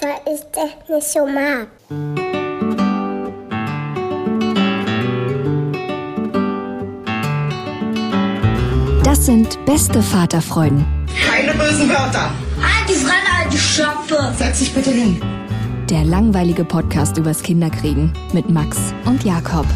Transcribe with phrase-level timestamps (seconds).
[0.00, 1.68] Weil ich das nicht so mag.
[9.04, 10.84] Das sind beste Vaterfreuden.
[11.26, 12.30] Keine bösen Wörter.
[12.88, 14.34] Die Fremde, alte Schöpfe.
[14.36, 15.20] Setz dich bitte hin.
[15.88, 19.66] Der langweilige Podcast übers Kinderkriegen mit Max und Jakob.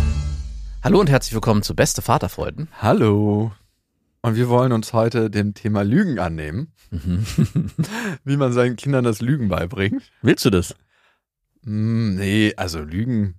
[0.82, 2.69] Hallo und herzlich willkommen zu Beste Vaterfreuden.
[2.80, 3.53] Hallo.
[4.20, 6.72] Und wir wollen uns heute dem Thema Lügen annehmen.
[6.91, 7.24] Mhm.
[8.25, 10.02] Wie man seinen Kindern das Lügen beibringt.
[10.22, 10.75] Willst du das?
[11.62, 13.34] Mm, nee, also Lügen.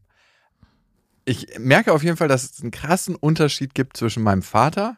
[1.25, 4.97] Ich merke auf jeden Fall, dass es einen krassen Unterschied gibt zwischen meinem Vater,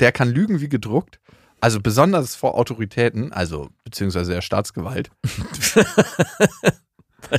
[0.00, 1.18] der kann lügen wie gedruckt,
[1.60, 5.10] also besonders vor Autoritäten, also beziehungsweise der Staatsgewalt.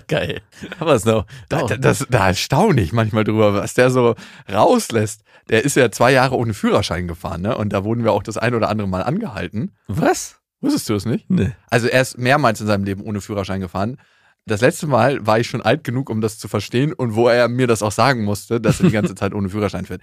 [0.08, 0.42] Geil.
[0.80, 1.26] Aber so.
[1.50, 4.16] Da, das, da staune ich manchmal drüber, was der so
[4.52, 5.24] rauslässt.
[5.50, 7.58] Der ist ja zwei Jahre ohne Führerschein gefahren, ne?
[7.58, 9.76] Und da wurden wir auch das ein oder andere Mal angehalten.
[9.88, 10.40] Was?
[10.60, 11.30] Wusstest du es nicht?
[11.30, 11.52] Nee.
[11.70, 13.98] Also er ist mehrmals in seinem Leben ohne Führerschein gefahren.
[14.46, 17.48] Das letzte Mal war ich schon alt genug, um das zu verstehen und wo er
[17.48, 20.02] mir das auch sagen musste, dass er die ganze Zeit ohne Führerschein fährt.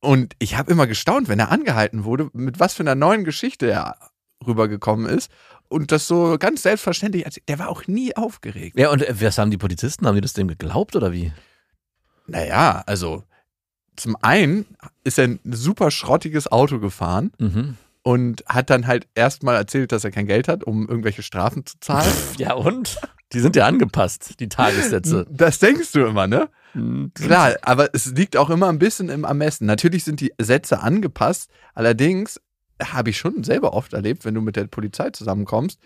[0.00, 3.70] Und ich habe immer gestaunt, wenn er angehalten wurde, mit was für einer neuen Geschichte
[3.70, 3.96] er
[4.44, 5.30] rübergekommen ist
[5.72, 8.78] und das so ganz selbstverständlich, der war auch nie aufgeregt.
[8.78, 10.06] Ja, und was haben die Polizisten?
[10.06, 11.32] Haben die das dem geglaubt oder wie?
[12.26, 13.24] Naja, also
[13.96, 14.66] zum einen
[15.04, 17.76] ist er ein super schrottiges Auto gefahren mhm.
[18.02, 21.78] und hat dann halt erstmal erzählt, dass er kein Geld hat, um irgendwelche Strafen zu
[21.80, 22.12] zahlen.
[22.38, 22.98] ja, und?
[23.32, 25.26] Die sind ja angepasst, die Tagessätze.
[25.30, 26.50] Das denkst du immer, ne?
[26.72, 29.66] Hm, Klar, aber es liegt auch immer ein bisschen im Ermessen.
[29.66, 32.40] Natürlich sind die Sätze angepasst, allerdings
[32.84, 35.80] habe ich schon selber oft erlebt, wenn du mit der Polizei zusammenkommst,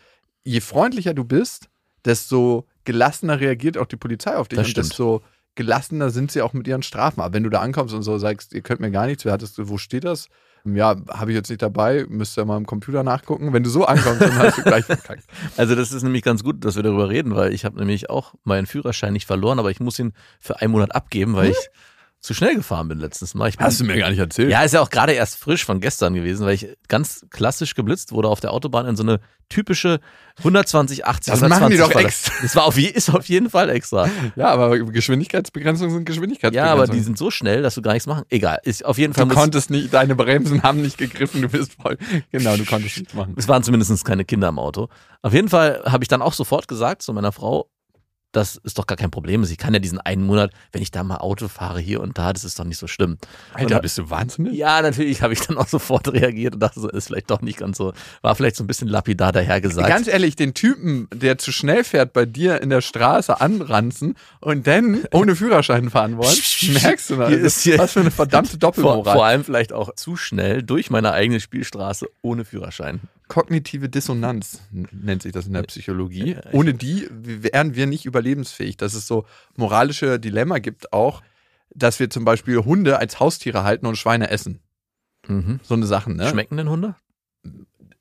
[0.45, 1.69] je freundlicher du bist,
[2.05, 4.91] desto gelassener reagiert auch die Polizei auf dich das und stimmt.
[4.91, 5.23] desto
[5.57, 7.21] gelassener sind sie auch mit ihren Strafen.
[7.21, 9.59] Aber wenn du da ankommst und so sagst, ihr könnt mir gar nichts, wer hattest,
[9.69, 10.29] wo steht das?
[10.65, 13.53] Ja, habe ich jetzt nicht dabei, müsst ihr mal im Computer nachgucken.
[13.53, 15.25] Wenn du so ankommst, dann hast du gleich verkackt.
[15.57, 18.35] Also das ist nämlich ganz gut, dass wir darüber reden, weil ich habe nämlich auch
[18.45, 21.53] meinen Führerschein nicht verloren, aber ich muss ihn für einen Monat abgeben, weil hm?
[21.53, 21.71] ich
[22.21, 23.51] zu schnell gefahren bin letztes Mal.
[23.51, 24.51] Bin, Hast du mir gar nicht erzählt?
[24.51, 28.13] Ja, ist ja auch gerade erst frisch von gestern gewesen, weil ich ganz klassisch geblitzt
[28.13, 30.01] wurde auf der Autobahn in so eine typische
[30.39, 32.33] 120, 80, das 120 machen die doch extra.
[32.43, 34.09] Das war auf, ist auf jeden Fall extra.
[34.35, 36.67] Ja, aber Geschwindigkeitsbegrenzungen sind Geschwindigkeitsbegrenzungen.
[36.67, 38.25] Ja, aber die sind so schnell, dass du gar nichts machen.
[38.29, 39.29] Egal, ist auf jeden Fall.
[39.29, 41.97] Du konntest nicht, deine Bremsen haben nicht gegriffen, du bist voll.
[42.33, 43.35] Genau, du konntest nichts machen.
[43.37, 44.89] Es waren zumindest keine Kinder im Auto.
[45.23, 47.71] Auf jeden Fall habe ich dann auch sofort gesagt zu meiner Frau,
[48.37, 49.43] das ist doch gar kein Problem.
[49.45, 52.33] Ich kann ja diesen einen Monat, wenn ich da mal Auto fahre hier und da,
[52.33, 53.17] das ist doch nicht so schlimm.
[53.55, 54.53] Alter, und, bist du wahnsinnig?
[54.55, 57.59] Ja, natürlich habe ich dann auch sofort reagiert und dachte, so ist vielleicht doch nicht
[57.59, 59.89] ganz so, war vielleicht so ein bisschen lapidar dahergesagt.
[59.89, 64.67] Ganz ehrlich, den Typen, der zu schnell fährt, bei dir in der Straße anranzen und
[64.67, 66.37] dann ohne Führerschein fahren wollen,
[66.83, 68.97] merkst du noch, hier ist hier was für eine verdammte Doppelmoral.
[69.05, 73.01] Vor, vor allem vielleicht auch zu schnell durch meine eigene Spielstraße ohne Führerschein.
[73.29, 76.37] Kognitive Dissonanz nennt sich das in der Psychologie.
[76.53, 78.77] Ohne die wären wir nicht überlebensfähig.
[78.77, 79.27] Dass es so
[79.57, 81.23] moralische Dilemma gibt auch,
[81.75, 84.61] dass wir zum Beispiel Hunde als Haustiere halten und Schweine essen.
[85.27, 85.61] Mhm.
[85.63, 86.29] So eine Sache, ne?
[86.29, 86.95] Schmecken denn Hunde?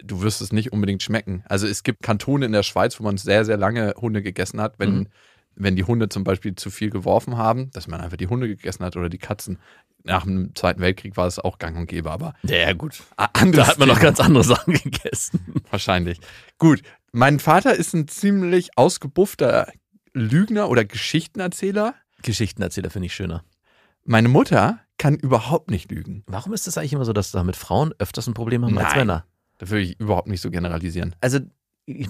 [0.04, 1.44] Du wirst es nicht unbedingt schmecken.
[1.48, 4.78] Also es gibt Kantone in der Schweiz, wo man sehr, sehr lange Hunde gegessen hat,
[4.78, 5.08] wenn, mhm.
[5.56, 8.84] Wenn die Hunde zum Beispiel zu viel geworfen haben, dass man einfach die Hunde gegessen
[8.84, 9.60] hat oder die Katzen
[10.04, 12.34] nach dem Zweiten Weltkrieg war es auch gang und gäbe, aber.
[12.44, 13.02] Ja, gut.
[13.18, 15.56] Da hat man noch ganz andere Sachen gegessen.
[15.70, 16.20] Wahrscheinlich.
[16.58, 16.82] Gut.
[17.12, 19.72] Mein Vater ist ein ziemlich ausgebuffter
[20.14, 21.96] Lügner oder Geschichtenerzähler.
[22.22, 23.44] Geschichtenerzähler finde ich schöner.
[24.04, 26.24] Meine Mutter kann überhaupt nicht lügen.
[26.28, 28.86] Warum ist das eigentlich immer so, dass da mit Frauen öfters ein Problem haben Nein,
[28.86, 29.26] als Männer?
[29.58, 31.16] Da würde ich überhaupt nicht so generalisieren.
[31.22, 31.40] Also
[31.86, 32.10] ich,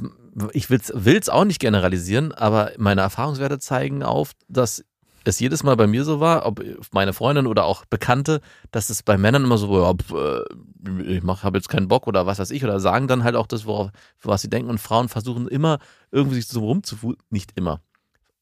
[0.53, 4.83] ich will es auch nicht generalisieren, aber meine Erfahrungswerte zeigen auf, dass
[5.25, 8.41] es jedes Mal bei mir so war, ob meine Freundin oder auch Bekannte,
[8.71, 12.25] dass es bei Männern immer so, ja, pf, äh, ich habe jetzt keinen Bock oder
[12.25, 14.69] was weiß ich, oder sagen dann halt auch das, worauf, für was sie denken.
[14.69, 15.79] Und Frauen versuchen immer
[16.11, 17.81] irgendwie sich so rumzufußen, nicht immer.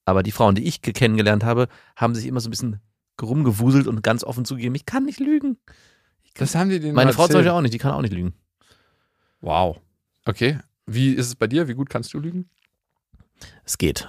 [0.06, 2.82] Aber die Frauen, die ich kennengelernt habe, haben sich immer so ein bisschen
[3.22, 5.58] rumgewuselt und ganz offen zugegeben, ich kann nicht lügen.
[6.36, 7.46] Das haben die denen Meine Frau zum erzählt.
[7.46, 8.34] Beispiel auch nicht, die kann auch nicht lügen.
[9.40, 9.80] Wow.
[10.26, 10.60] Okay.
[10.86, 11.68] Wie ist es bei dir?
[11.68, 12.50] Wie gut kannst du lügen?
[13.66, 14.08] Es geht.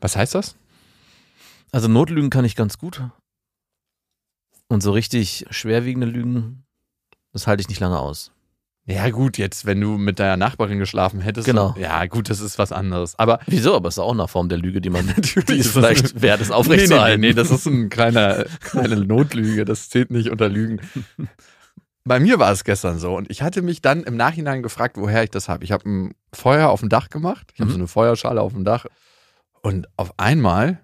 [0.00, 0.56] Was heißt das?
[1.72, 3.02] Also Notlügen kann ich ganz gut.
[4.68, 6.64] Und so richtig schwerwiegende Lügen,
[7.32, 8.32] das halte ich nicht lange aus.
[8.84, 11.44] Ja, gut, jetzt, wenn du mit deiner Nachbarin geschlafen hättest.
[11.46, 11.74] Genau.
[11.78, 13.18] Ja, gut, das ist was anderes.
[13.18, 13.76] Aber Wieso?
[13.76, 16.40] Aber es ist auch eine Form der Lüge, die man, Natürlich die ist vielleicht wert,
[16.40, 17.20] es nee, aufrechtzuerhalten.
[17.20, 19.66] nee, nee, das ist ein kleiner, kleine Notlüge.
[19.66, 20.80] Das zählt nicht unter Lügen.
[22.08, 25.22] Bei mir war es gestern so und ich hatte mich dann im Nachhinein gefragt, woher
[25.22, 25.62] ich das habe.
[25.64, 27.50] Ich habe ein Feuer auf dem Dach gemacht.
[27.54, 27.74] Ich habe Mhm.
[27.74, 28.86] so eine Feuerschale auf dem Dach
[29.62, 30.80] und auf einmal,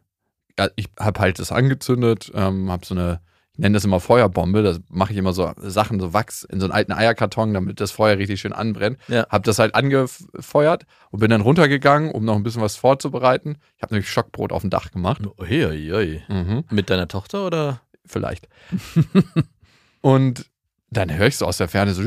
[0.76, 3.20] ich habe halt das angezündet, ähm, habe so eine,
[3.52, 4.62] ich nenne das immer Feuerbombe.
[4.64, 7.92] Da mache ich immer so Sachen, so Wachs in so einen alten Eierkarton, damit das
[7.92, 8.98] Feuer richtig schön anbrennt.
[9.08, 9.26] Ja.
[9.30, 13.56] Habe das halt angefeuert und bin dann runtergegangen, um noch ein bisschen was vorzubereiten.
[13.76, 15.22] Ich habe nämlich Schockbrot auf dem Dach gemacht.
[15.38, 16.22] Oi, oi, oi.
[16.28, 17.80] Mhm Mit deiner Tochter oder?
[18.06, 18.48] vielleicht.
[20.00, 20.50] und
[20.96, 22.02] dann höre ich so aus der Ferne so.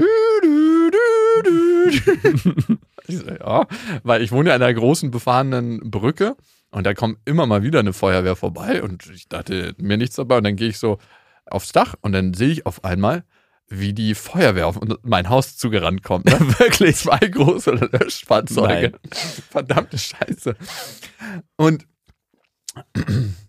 [3.08, 3.68] Ja,
[4.04, 6.36] weil ich wohne ja an einer großen befahrenen Brücke
[6.72, 10.38] und da kommt immer mal wieder eine Feuerwehr vorbei und ich dachte mir nichts dabei
[10.38, 10.98] und dann gehe ich so
[11.46, 13.24] aufs Dach und dann sehe ich auf einmal,
[13.70, 16.26] wie die Feuerwehr auf mein Haus zugerannt kommt.
[16.26, 16.40] Ne?
[16.60, 18.94] Wirklich zwei große Löschfahrzeuge.
[19.50, 20.56] Verdammte Scheiße.
[21.56, 21.86] Und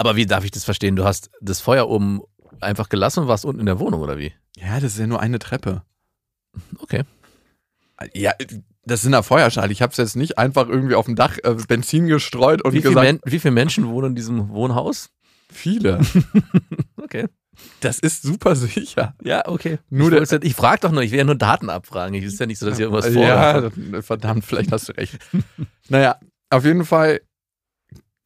[0.00, 0.96] Aber wie darf ich das verstehen?
[0.96, 2.22] Du hast das Feuer oben
[2.62, 4.32] einfach gelassen und warst unten in der Wohnung oder wie?
[4.56, 5.82] ja, das ist ja nur eine Treppe.
[6.78, 7.04] Okay.
[8.14, 8.32] Ja,
[8.84, 9.72] das ist in der Feuerschale.
[9.72, 12.80] Ich habe es jetzt nicht einfach irgendwie auf dem Dach äh, Benzin gestreut und Wie,
[12.80, 15.10] viel gesagt, Men wie viele Menschen wohnen in diesem Wohnhaus?
[15.52, 16.00] viele.
[16.96, 17.26] Okay.
[17.80, 19.14] Das ist super sicher.
[19.22, 19.78] Ja, okay.
[19.90, 22.14] Nur ich ich frage doch nur, ich will ja nur Daten abfragen.
[22.14, 24.02] Ich ist ja nicht so, dass ich irgendwas ja, vorhabe.
[24.02, 25.18] verdammt, vielleicht hast du recht.
[25.88, 26.20] naja,
[26.50, 27.20] auf jeden Fall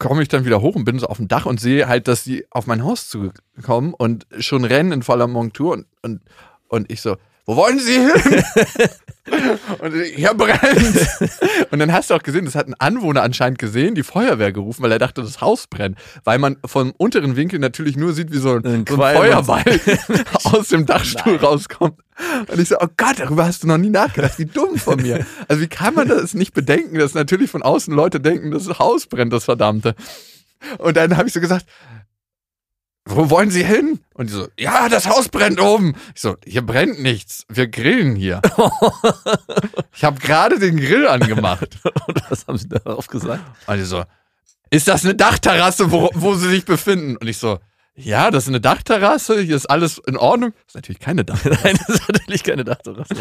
[0.05, 2.25] komme ich dann wieder hoch und bin so auf dem Dach und sehe halt, dass
[2.25, 6.21] die auf mein Haus zukommen und schon rennen in voller Montur und, und,
[6.69, 7.17] und ich so,
[7.47, 8.45] wo wollen Sie hin?
[9.81, 11.09] und hier brennt.
[11.71, 14.83] Und dann hast du auch gesehen, das hat ein Anwohner anscheinend gesehen, die Feuerwehr gerufen,
[14.83, 15.99] weil er dachte, das Haus brennt.
[16.25, 19.17] Weil man vom unteren Winkel natürlich nur sieht, wie so ein, Ein so ein.
[19.17, 19.65] Feuerball
[20.45, 21.99] aus dem Dachstuhl rauskommt.
[22.49, 24.39] Und ich so, oh Gott, darüber hast du noch nie nachgedacht.
[24.39, 25.27] Wie dumm von mir.
[25.49, 29.07] Also wie kann man das nicht bedenken, dass natürlich von außen Leute denken, das Haus
[29.07, 29.95] brennt, das verdammte.
[30.79, 31.67] Und dann habe ich so gesagt,
[33.07, 34.01] wo wollen Sie hin?
[34.15, 35.95] Und die so, ja, das Haus brennt oben.
[36.15, 37.45] Ich so, hier brennt nichts.
[37.49, 38.41] Wir grillen hier.
[39.93, 41.79] ich habe gerade den Grill angemacht.
[42.07, 43.43] Und was haben sie darauf gesagt?
[43.67, 44.05] Und die so,
[44.71, 47.17] ist das eine Dachterrasse, wo, wo Sie sich befinden?
[47.17, 47.59] Und ich so,
[47.97, 50.53] ja, das ist eine Dachterrasse, hier ist alles in Ordnung.
[50.53, 51.63] Das ist natürlich keine Dachterrasse.
[51.65, 53.15] Nein, das ist natürlich keine Dachterrasse.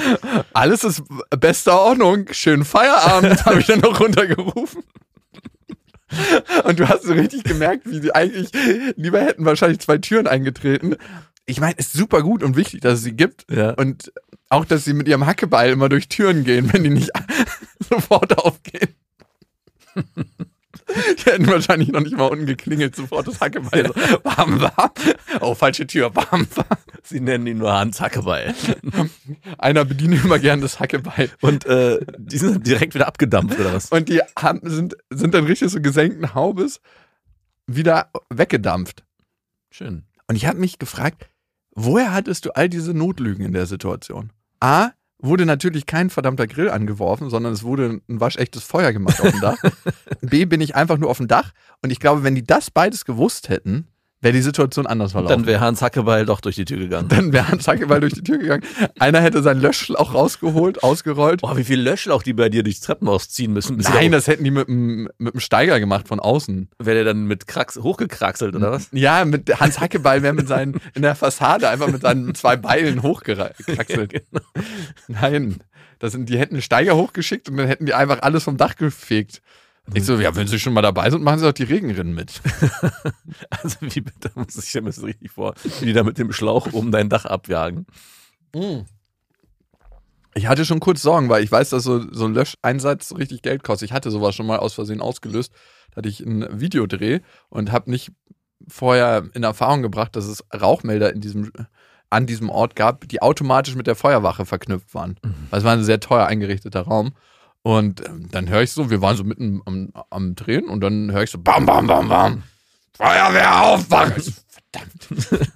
[0.53, 2.27] Alles ist bester Ordnung.
[2.31, 4.83] Schönen Feierabend, habe ich dann noch runtergerufen.
[6.63, 8.49] Und du hast so richtig gemerkt, wie sie eigentlich
[8.95, 10.95] lieber hätten wahrscheinlich zwei Türen eingetreten.
[11.45, 13.49] Ich meine, ist super gut und wichtig, dass es sie gibt.
[13.51, 13.71] Ja.
[13.71, 14.13] Und
[14.49, 17.09] auch, dass sie mit ihrem Hackebeil immer durch Türen gehen, wenn die nicht
[17.89, 18.89] sofort aufgehen.
[21.17, 23.87] Die hätten wahrscheinlich noch nicht mal unten geklingelt, sofort das Hackebeil.
[23.87, 23.93] So,
[24.23, 24.91] warm, warm.
[25.41, 26.77] Oh, falsche Tür, warm, warm.
[27.03, 28.53] Sie nennen ihn nur Hans Hackebeil.
[29.57, 31.29] Einer bedient immer gern das Hackebeil.
[31.41, 33.89] Und äh, die sind direkt wieder abgedampft, oder was?
[33.89, 36.79] Und die haben, sind, sind dann richtig so gesenkten Haubes
[37.67, 39.03] wieder weggedampft.
[39.71, 40.03] Schön.
[40.27, 41.27] Und ich habe mich gefragt,
[41.75, 44.31] woher hattest du all diese Notlügen in der Situation?
[44.59, 44.91] A,
[45.23, 49.39] wurde natürlich kein verdammter Grill angeworfen, sondern es wurde ein waschechtes Feuer gemacht auf dem
[49.39, 49.57] Dach.
[50.21, 51.51] B, bin ich einfach nur auf dem Dach.
[51.81, 53.87] Und ich glaube, wenn die das beides gewusst hätten,
[54.23, 55.37] wäre die Situation anders verlaufen.
[55.37, 57.09] Dann wäre Hans Hackebeil doch durch die Tür gegangen.
[57.09, 58.63] dann wäre Hans Hackeball durch die Tür gegangen.
[58.97, 61.41] Einer hätte seinen Löschschlauch rausgeholt, ausgerollt.
[61.41, 63.77] Boah, wie viel Löschlauch die bei dir durchs Treppenhaus ziehen müssen.
[63.77, 66.69] Nein, das hätten die mit dem, mit dem Steiger gemacht von außen.
[66.79, 68.87] Wäre der dann mit Krax hochgekraxelt, oder was?
[68.93, 73.03] Ja, mit Hans Hackebeil wäre mit seinen, in der Fassade einfach mit seinen zwei Beilen
[73.03, 74.09] hochgekraxelt.
[74.31, 74.45] genau.
[75.07, 75.57] Nein,
[75.99, 78.75] das sind, die hätten einen Steiger hochgeschickt und dann hätten die einfach alles vom Dach
[78.75, 79.41] gefegt.
[79.93, 82.41] Ich so, ja, wenn sie schon mal dabei sind, machen sie doch die Regenrinnen mit.
[83.49, 86.71] Also wie bitte, muss ich mir das richtig vor, wie die da mit dem Schlauch
[86.71, 87.85] um dein Dach abjagen.
[90.35, 93.63] Ich hatte schon kurz Sorgen, weil ich weiß, dass so, so ein Löscheinsatz richtig Geld
[93.63, 93.89] kostet.
[93.89, 95.51] Ich hatte sowas schon mal aus Versehen ausgelöst.
[95.91, 98.11] Da hatte ich ein Videodreh und habe nicht
[98.67, 101.51] vorher in Erfahrung gebracht, dass es Rauchmelder in diesem,
[102.09, 105.17] an diesem Ort gab, die automatisch mit der Feuerwache verknüpft waren.
[105.49, 107.13] Weil es war ein sehr teuer eingerichteter Raum.
[107.63, 111.11] Und ähm, dann höre ich so, wir waren so mitten am, am Drehen und dann
[111.11, 112.43] höre ich so bam, bam, bam, bam.
[112.95, 114.21] Feuerwehr aufwachen!
[114.71, 115.47] Verdammt.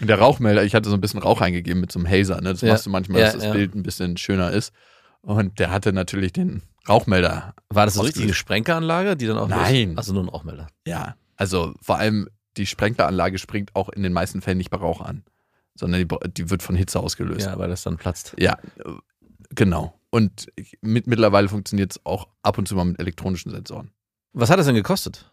[0.00, 2.50] Und der Rauchmelder, ich hatte so ein bisschen Rauch eingegeben mit so einem Hazer, ne?
[2.52, 2.72] Das Ja.
[2.72, 3.52] machst du manchmal, Ja, dass das ja.
[3.52, 4.72] Bild ein bisschen schöner ist.
[5.22, 7.54] Und der hatte natürlich den Rauchmelder.
[7.68, 8.16] War das eine Ausgelöst.
[8.18, 9.98] richtige Sprenkeranlage, die dann auch Nein.
[9.98, 10.68] Also nur ein Rauchmelder.
[10.86, 11.16] Ja.
[11.36, 15.24] Also vor allem die Sprenkleranlage springt auch in den meisten Fällen nicht bei Rauch an,
[15.74, 17.46] sondern die, die wird von Hitze ausgelöst.
[17.46, 18.34] Ja, weil das dann platzt.
[18.38, 18.56] Ja,
[19.50, 19.97] genau.
[20.10, 20.46] Und
[20.80, 23.90] mit, mittlerweile funktioniert es auch ab und zu mal mit elektronischen Sensoren.
[24.32, 25.30] Was hat das denn gekostet?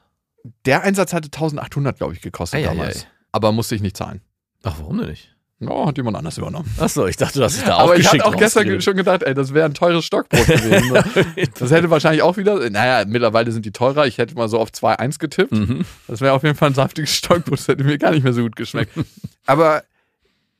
[0.65, 3.03] Der Einsatz hatte 1800, glaube ich, gekostet Ei, ei, damals.
[3.03, 3.07] ei.
[3.31, 4.21] Aber musste ich nicht zahlen.
[4.63, 5.35] Ach, warum denn nicht?
[5.59, 6.69] Ja, hat jemand anders übernommen.
[6.79, 9.33] Achso, ich dachte, du hast dich da Aber ich hatte auch gestern schon gedacht, ey,
[9.33, 10.91] das wäre ein teures Stockbrot gewesen.
[10.91, 11.47] ne?
[11.59, 14.05] Das hätte wahrscheinlich auch wieder, naja, mittlerweile sind die teurer.
[14.05, 15.53] Ich hätte mal so auf 2,1 getippt.
[15.53, 15.85] Mhm.
[16.07, 17.57] Das wäre auf jeden Fall ein saftiges Stockbrot.
[17.59, 18.91] Das hätte mir gar nicht mehr so gut geschmeckt.
[19.45, 19.83] Aber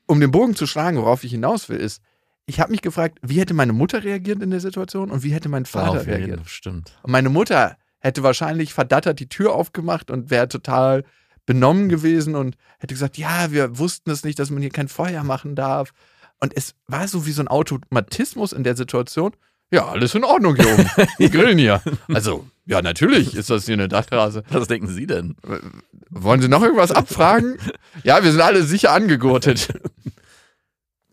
[0.06, 2.00] um den Bogen zu schlagen, worauf ich hinaus will, ist,
[2.46, 5.48] ich habe mich gefragt, wie hätte meine Mutter reagiert in der Situation und wie hätte
[5.48, 6.40] mein Vater Auf jeden, reagiert?
[6.46, 6.92] Stimmt.
[7.02, 11.04] Und meine Mutter hätte wahrscheinlich verdattert die Tür aufgemacht und wäre total
[11.44, 15.24] benommen gewesen und hätte gesagt, ja, wir wussten es nicht, dass man hier kein Feuer
[15.24, 15.92] machen darf.
[16.40, 19.32] Und es war so wie so ein Automatismus in der Situation.
[19.72, 20.88] Ja, alles in Ordnung hier oben.
[21.18, 21.82] Wir grillen hier.
[22.12, 24.44] Also, ja, natürlich ist das hier eine Dachterrasse.
[24.50, 25.36] Was denken Sie denn?
[26.08, 27.56] Wollen Sie noch irgendwas abfragen?
[28.04, 29.68] Ja, wir sind alle sicher angegurtet.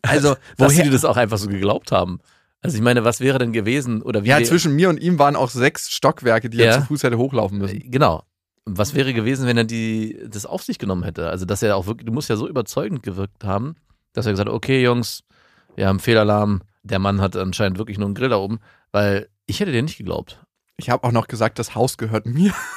[0.08, 2.20] Also, woher- Sie das auch einfach so geglaubt haben.
[2.62, 5.36] Also ich meine, was wäre denn gewesen oder wie Ja, zwischen mir und ihm waren
[5.36, 6.80] auch sechs Stockwerke, die er Ja.
[6.80, 7.90] zu Fuß hätte hochlaufen müssen.
[7.90, 8.22] Genau.
[8.64, 11.28] Was wäre gewesen, wenn er die das auf sich genommen hätte?
[11.28, 13.74] Also, dass er auch wirklich, du musst ja so überzeugend gewirkt haben,
[14.14, 15.24] dass er gesagt hat, okay, Jungs,
[15.76, 18.60] wir haben Fehlalarm, der Mann hat anscheinend wirklich nur einen Grill da oben,
[18.92, 20.38] weil ich hätte dir nicht geglaubt.
[20.76, 22.52] Ich habe auch noch gesagt, das Haus gehört mir.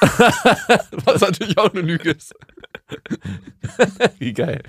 [1.04, 2.32] Was natürlich auch eine Lüge ist.
[4.18, 4.62] Wie geil.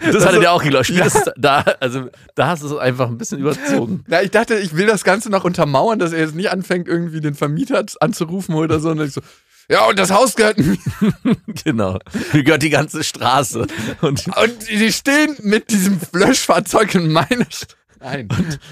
[0.00, 0.86] Das hat er dir auch geglaubt.
[0.86, 4.04] Spätestens da, also da hast du es einfach ein bisschen überzogen.
[4.08, 7.20] Ja, ich dachte, ich will das Ganze noch untermauern, dass er jetzt nicht anfängt, irgendwie
[7.20, 8.90] den Vermieter anzurufen oder so.
[8.90, 9.22] Und ich so,
[9.70, 10.76] ja, und das Haus gehört mir.
[11.64, 11.98] Genau.
[12.32, 13.66] Mir gehört die ganze Straße.
[14.02, 17.76] Und Und die stehen mit diesem Löschfahrzeug in meiner Stadt.
[18.00, 18.28] Nein.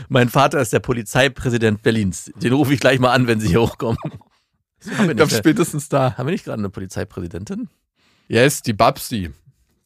[0.08, 2.30] mein Vater ist der Polizeipräsident Berlins.
[2.36, 3.98] Den rufe ich gleich mal an, wenn sie hier hochkommen.
[4.80, 6.16] Ich glaube, nicht, spätestens da.
[6.16, 7.68] haben wir nicht gerade eine Polizeipräsidentin?
[8.28, 9.30] Yes, die Babsi.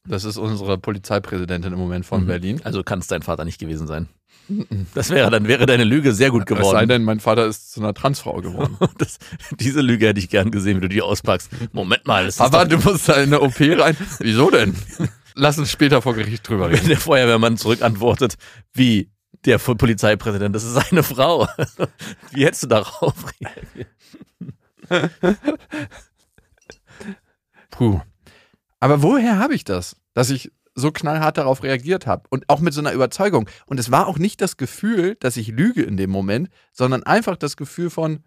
[0.06, 2.26] Das ist unsere Polizeipräsidentin im Moment von Mhm.
[2.26, 2.60] Berlin.
[2.64, 4.08] Also kann es dein Vater nicht gewesen sein.
[4.94, 6.88] Das wäre, dann wäre deine Lüge sehr gut Es sei geworden.
[6.88, 8.76] denn, mein Vater ist zu einer Transfrau geworden.
[8.98, 9.18] Das,
[9.60, 11.48] diese Lüge hätte ich gern gesehen, wie du die auspackst.
[11.72, 13.96] Moment mal, das Papa, du musst da in eine OP rein.
[14.18, 14.74] Wieso denn?
[15.34, 16.88] Lass uns später vor Gericht drüber wenn reden.
[16.88, 18.34] der Feuerwehrmann zurückantwortet,
[18.74, 19.10] wie
[19.44, 21.48] der Polizeipräsident, das ist seine Frau.
[22.30, 23.88] Wie hättest du darauf reagiert?
[27.70, 28.00] Puh.
[28.80, 32.74] Aber woher habe ich das, dass ich so knallhart darauf reagiert habe und auch mit
[32.74, 33.48] so einer Überzeugung?
[33.66, 37.36] Und es war auch nicht das Gefühl, dass ich lüge in dem Moment, sondern einfach
[37.36, 38.24] das Gefühl von,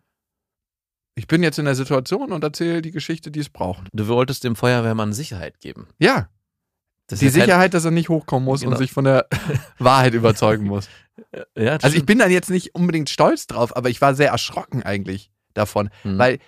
[1.15, 3.87] ich bin jetzt in der Situation und erzähle die Geschichte, die es braucht.
[3.93, 5.87] Du wolltest dem Feuerwehrmann Sicherheit geben.
[5.99, 6.29] Ja,
[7.07, 8.71] Das die Sicherheit, dass er nicht hochkommen muss Genau.
[8.73, 9.27] und sich von der
[9.79, 10.89] Wahrheit überzeugen muss.
[11.55, 12.05] Ja, Also ich stimmt.
[12.07, 16.17] bin dann jetzt nicht unbedingt stolz drauf, aber ich war sehr erschrocken eigentlich davon, Mhm.
[16.17, 16.39] weil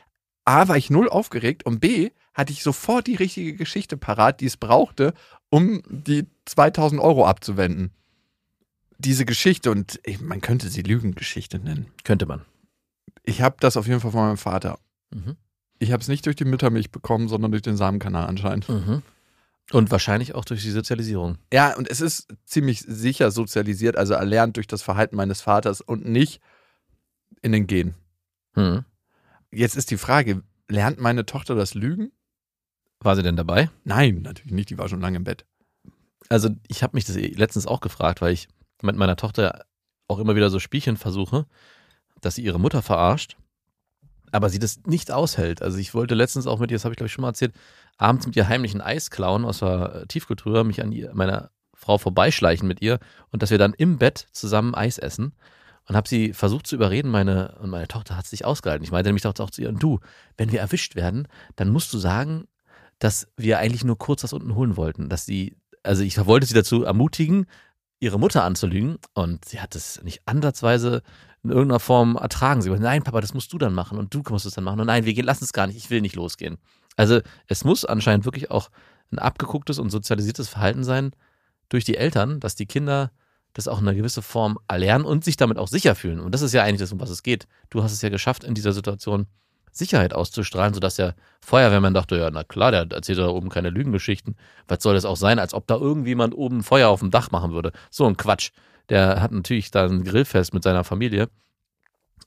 [0.46, 4.46] A war ich null aufgeregt und B hatte ich sofort die richtige Geschichte parat, die
[4.46, 5.14] es brauchte,
[5.50, 7.92] um die 2000 Euro abzuwenden.
[9.00, 11.88] Diese Geschichte und ich, man könnte sie Lügengeschichte nennen.
[12.04, 12.46] Könnte man.
[13.24, 14.80] Ich habe das auf jeden Fall von meinem Vater.
[15.14, 15.36] Mhm.
[15.80, 18.68] Ich habe es nicht durch die Müttermilch bekommen, sondern durch den Samenkanal anscheinend.
[18.70, 19.04] Mhm.
[19.72, 21.38] Und wahrscheinlich auch durch die Sozialisierung.
[21.52, 26.06] Ja, und es ist ziemlich sicher sozialisiert, also erlernt durch das Verhalten meines Vaters und
[26.06, 26.42] nicht
[27.42, 27.96] in den Genen.
[28.56, 28.86] Mhm.
[29.52, 32.12] Jetzt ist die Frage, lernt meine Tochter das Lügen?
[33.00, 33.70] War sie denn dabei?
[33.84, 35.46] Nein, natürlich nicht, die war schon lange im Bett.
[36.30, 38.48] Also ich habe mich das letztens auch gefragt, weil ich
[38.82, 39.66] mit meiner Tochter
[40.08, 41.46] auch immer wieder so Spielchen versuche,
[42.22, 43.38] dass sie ihre Mutter verarscht,
[44.32, 45.62] aber sie das nicht aushält.
[45.62, 47.54] Also ich wollte letztens auch mit ihr, das habe ich glaube ich schon mal erzählt,
[47.98, 51.98] abends mit ihr heimlich ein Eis klauen aus der Tiefkultur, mich an ihr, meiner Frau
[51.98, 53.00] vorbeischleichen mit ihr
[53.32, 55.34] und dass wir dann im Bett zusammen Eis essen.
[55.90, 58.84] Und habe sie versucht zu überreden, meine, und meine Tochter hat es nicht ausgehalten.
[58.84, 60.02] Ich meinte nämlich auch zu ihr, und du,
[60.36, 62.50] wenn wir erwischt werden, dann musst du sagen,
[63.00, 65.08] dass wir eigentlich nur kurz das unten holen wollten.
[65.08, 67.46] Dass sie, also ich wollte sie dazu ermutigen,
[68.00, 71.04] ihre Mutter anzulügen und sie hat es nicht ansatzweise
[71.44, 72.62] in irgendeiner Form ertragen.
[72.62, 74.82] Sie meinte, nein, Papa, das musst du dann machen und du musst es dann machen.
[74.82, 76.58] Und nein, wir gehen, lassen es gar nicht, ich will nicht losgehen.
[76.98, 78.70] Also es muss anscheinend wirklich auch
[79.12, 81.12] ein abgegucktes und sozialisiertes Verhalten sein
[81.70, 83.12] durch die Eltern, dass die Kinder
[83.54, 86.20] das auch in einer gewissen Form erlernen und sich damit auch sicher fühlen.
[86.20, 87.48] Und das ist ja eigentlich das, um was es geht.
[87.70, 89.28] Du hast es ja geschafft, in dieser Situation
[89.72, 94.36] Sicherheit auszustrahlen, sodass der Feuerwehrmann dachte, ja, na klar, der erzählt da oben keine Lügengeschichten.
[94.68, 97.52] Was soll das auch sein, als ob da irgendjemand oben Feuer auf dem Dach machen
[97.52, 97.72] würde?
[97.90, 98.52] So ein Quatsch.
[98.90, 101.30] Der hat natürlich da ein Grillfest mit seiner Familie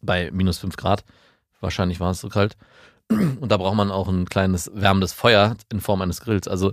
[0.00, 1.05] bei minus fünf Grad.
[1.61, 2.57] Wahrscheinlich war es so kalt.
[3.11, 6.47] Und da braucht man auch ein kleines wärmendes Feuer in Form eines Grills.
[6.47, 6.73] Also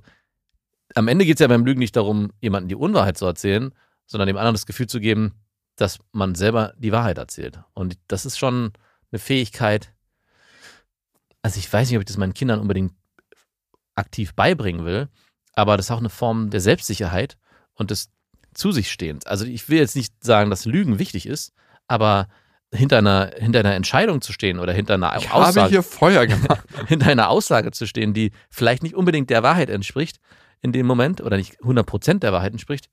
[0.95, 3.73] am Ende geht es ja beim Lügen nicht darum, jemandem die Unwahrheit zu erzählen,
[4.05, 5.33] sondern dem anderen das Gefühl zu geben,
[5.75, 7.59] dass man selber die Wahrheit erzählt.
[7.73, 8.71] Und das ist schon
[9.11, 9.93] eine Fähigkeit.
[11.41, 12.93] Also ich weiß nicht, ob ich das meinen Kindern unbedingt
[13.95, 15.09] aktiv beibringen will,
[15.53, 17.37] aber das ist auch eine Form der Selbstsicherheit
[17.73, 18.09] und des
[18.53, 19.25] zu sich Stehens.
[19.25, 21.53] Also ich will jetzt nicht sagen, dass Lügen wichtig ist,
[21.87, 22.27] aber
[22.73, 26.25] hinter einer, hinter einer Entscheidung zu stehen oder hinter einer Ich habe Aussage, hier Feuer
[26.27, 26.63] gemacht.
[26.87, 30.19] hinter einer Aussage zu stehen, die vielleicht nicht unbedingt der Wahrheit entspricht
[30.61, 32.89] in dem Moment oder nicht 100% der Wahrheit entspricht,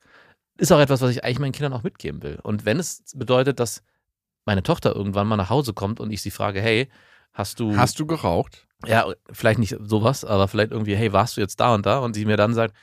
[0.58, 2.38] ist auch etwas, was ich eigentlich meinen Kindern auch mitgeben will.
[2.42, 3.82] Und wenn es bedeutet, dass
[4.44, 6.88] meine Tochter irgendwann mal nach Hause kommt und ich sie frage, hey,
[7.32, 8.66] hast du, Hast du geraucht?
[8.86, 11.98] ja, vielleicht nicht sowas, aber vielleicht irgendwie, hey, warst du jetzt da und da?
[11.98, 12.74] Und sie mir dann sagt,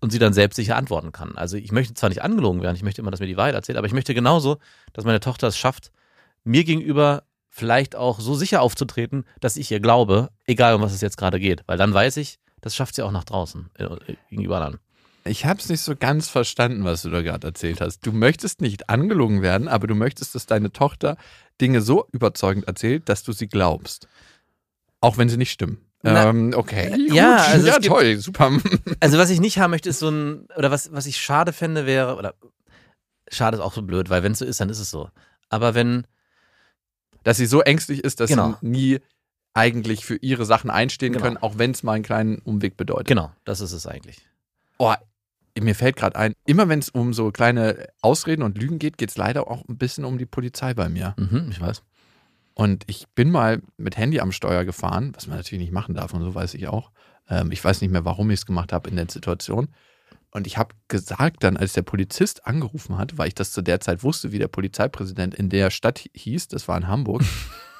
[0.00, 1.36] und sie dann selbstsicher antworten kann.
[1.36, 3.78] Also ich möchte zwar nicht angelogen werden, ich möchte immer, dass mir die Wahrheit erzählt,
[3.78, 4.58] aber ich möchte genauso,
[4.92, 5.90] dass meine Tochter es schafft,
[6.46, 11.00] mir gegenüber vielleicht auch so sicher aufzutreten, dass ich ihr glaube, egal um was es
[11.00, 11.62] jetzt gerade geht.
[11.66, 13.86] Weil dann weiß ich, das schafft sie auch nach draußen, äh,
[14.30, 14.80] gegenüber anderen.
[15.24, 18.06] Ich habe es nicht so ganz verstanden, was du da gerade erzählt hast.
[18.06, 21.16] Du möchtest nicht angelogen werden, aber du möchtest, dass deine Tochter
[21.60, 24.06] Dinge so überzeugend erzählt, dass du sie glaubst.
[25.00, 25.78] Auch wenn sie nicht stimmen.
[26.02, 26.94] Na- ähm, okay.
[27.12, 28.52] Ja, also es ja gibt- toll, super.
[29.00, 31.86] Also was ich nicht haben möchte, ist so ein, oder was, was ich schade fände,
[31.86, 32.34] wäre, oder
[33.30, 35.10] schade ist auch so blöd, weil wenn es so ist, dann ist es so.
[35.48, 36.06] Aber wenn,
[37.26, 38.54] Dass sie so ängstlich ist, dass Genau.
[38.60, 38.98] sie nie
[39.52, 41.24] eigentlich für ihre Sachen einstehen Genau.
[41.24, 43.08] können, auch wenn es mal einen kleinen Umweg bedeutet.
[43.08, 44.18] genau, das ist es eigentlich.
[44.78, 44.94] Oh,
[45.58, 49.10] mir fällt gerade ein, immer wenn es um so kleine Ausreden und Lügen geht, geht
[49.10, 51.14] es leider auch ein bisschen um die Polizei bei mir.
[51.18, 51.82] Mhm, ich weiß.
[52.54, 56.14] Und ich bin mal mit Handy am Steuer gefahren, was man natürlich nicht machen darf
[56.14, 56.92] und so weiß ich auch.
[57.28, 59.68] Ähm, ich weiß nicht mehr, warum ich es gemacht habe in der Situation.
[60.36, 63.80] Und ich habe gesagt dann, als der Polizist angerufen hat, weil ich das zu der
[63.80, 67.22] Zeit wusste, wie der Polizeipräsident in der Stadt hieß, das war in Hamburg,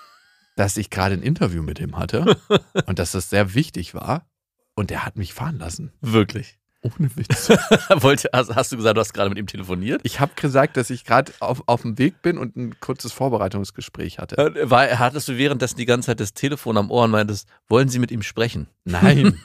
[0.56, 2.38] dass ich gerade ein Interview mit ihm hatte
[2.86, 4.26] und dass das sehr wichtig war.
[4.74, 5.92] Und der hat mich fahren lassen.
[6.00, 6.58] Wirklich.
[6.80, 7.50] Ohne Witz.
[7.90, 10.00] Wollte, hast, hast du gesagt, du hast gerade mit ihm telefoniert?
[10.04, 14.18] Ich habe gesagt, dass ich gerade auf, auf dem Weg bin und ein kurzes Vorbereitungsgespräch
[14.18, 14.38] hatte.
[14.38, 17.90] Äh, War, hattest du währenddessen die ganze Zeit das Telefon am Ohr und meintest, wollen
[17.90, 18.68] Sie mit ihm sprechen?
[18.84, 19.38] Nein.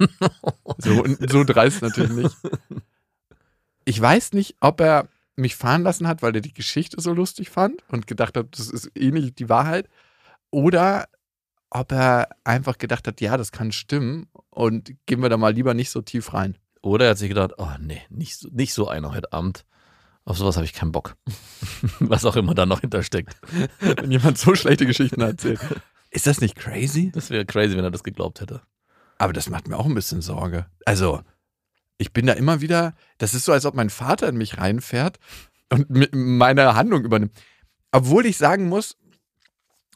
[0.78, 2.38] so, so dreist natürlich nicht.
[3.86, 7.50] Ich weiß nicht, ob er mich fahren lassen hat, weil er die Geschichte so lustig
[7.50, 9.88] fand und gedacht hat, das ist eh nicht die Wahrheit.
[10.52, 11.08] Oder
[11.70, 15.74] ob er einfach gedacht hat, ja, das kann stimmen und gehen wir da mal lieber
[15.74, 16.58] nicht so tief rein.
[16.82, 19.66] Oder er hat sich gedacht, oh nee, nicht, so- nicht so einer heute Abend.
[20.26, 21.16] Auf sowas habe ich keinen Bock.
[22.00, 23.36] Was auch immer da noch hintersteckt.
[23.80, 25.60] Wenn jemand so schlechte Geschichten erzählt.
[26.12, 27.10] Ist das nicht crazy?
[27.14, 28.62] Das wäre crazy, wenn er das geglaubt hätte.
[29.18, 30.66] Aber das macht mir auch ein bisschen Sorge.
[30.86, 31.22] Also,
[32.02, 35.20] ich bin da immer wieder, das ist so, als ob mein Vater in mich reinfährt
[35.70, 37.32] und mit meine Handlung übernimmt.
[37.92, 38.98] Obwohl ich sagen muss,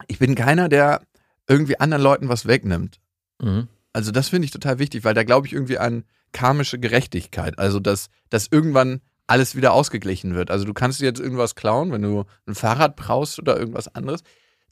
[0.07, 1.01] ich bin keiner, der
[1.47, 2.99] irgendwie anderen Leuten was wegnimmt.
[3.41, 3.69] Mhm.
[3.91, 7.57] Also das finde ich total wichtig, weil da glaube ich irgendwie an karmische Gerechtigkeit.
[7.57, 10.51] Also dass, dass irgendwann alles wieder ausgeglichen wird.
[10.51, 14.21] Also du kannst dir jetzt irgendwas klauen, wenn du ein Fahrrad brauchst oder irgendwas anderes.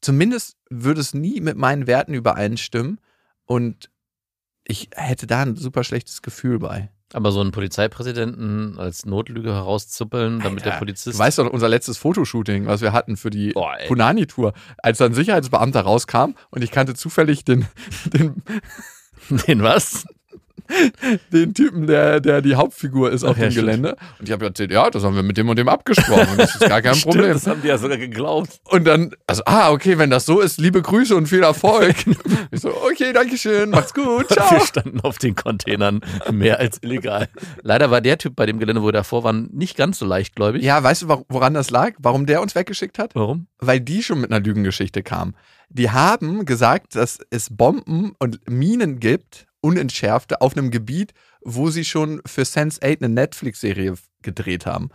[0.02, 3.00] Zumindest würde es nie mit meinen Werten übereinstimmen
[3.46, 3.90] und
[4.66, 6.92] ich hätte da ein super schlechtes Gefühl bei.
[7.14, 11.16] Aber so einen Polizeipräsidenten als Notlüge herauszuppeln, damit der Alter, Polizist.
[11.16, 13.54] Du weißt doch, unser letztes Fotoshooting, was wir hatten für die.
[13.88, 17.68] Punani-Tour, als dann ein Sicherheitsbeamter rauskam und ich kannte zufällig den,
[18.06, 18.42] den,
[19.48, 20.06] Den was?
[21.32, 23.68] Den Typen, der, der die Hauptfigur ist auf Ach ja, dem stimmt.
[23.68, 23.96] Gelände.
[24.20, 26.28] Und ich habe erzählt, ja, das haben wir mit dem und dem abgesprochen.
[26.32, 27.34] Und das ist gar kein Stimmt, Problem.
[27.34, 28.60] Das haben die ja sogar geglaubt.
[28.70, 31.96] Und dann, also, ah, okay, wenn das so ist, liebe Grüße und viel Erfolg.
[32.52, 34.52] ich so, okay, danke schön, macht's gut, ciao.
[34.52, 37.28] Wir standen auf den Containern mehr als illegal.
[37.62, 40.64] Leider war der Typ bei dem Gelände, wo wir davor waren, nicht ganz so leichtgläubig.
[40.64, 41.94] Ja, weißt du, wor- woran das lag?
[42.00, 43.16] Warum der uns weggeschickt hat?
[43.16, 43.48] Warum?
[43.60, 45.36] Weil die schon mit einer Lügengeschichte kamen.
[45.70, 51.86] Die haben gesagt, dass es Bomben und Minen gibt, unentschärfte, auf einem Gebiet, wo sie
[51.86, 54.90] schon für Sense8 eine Netflix-Serie gedreht haben.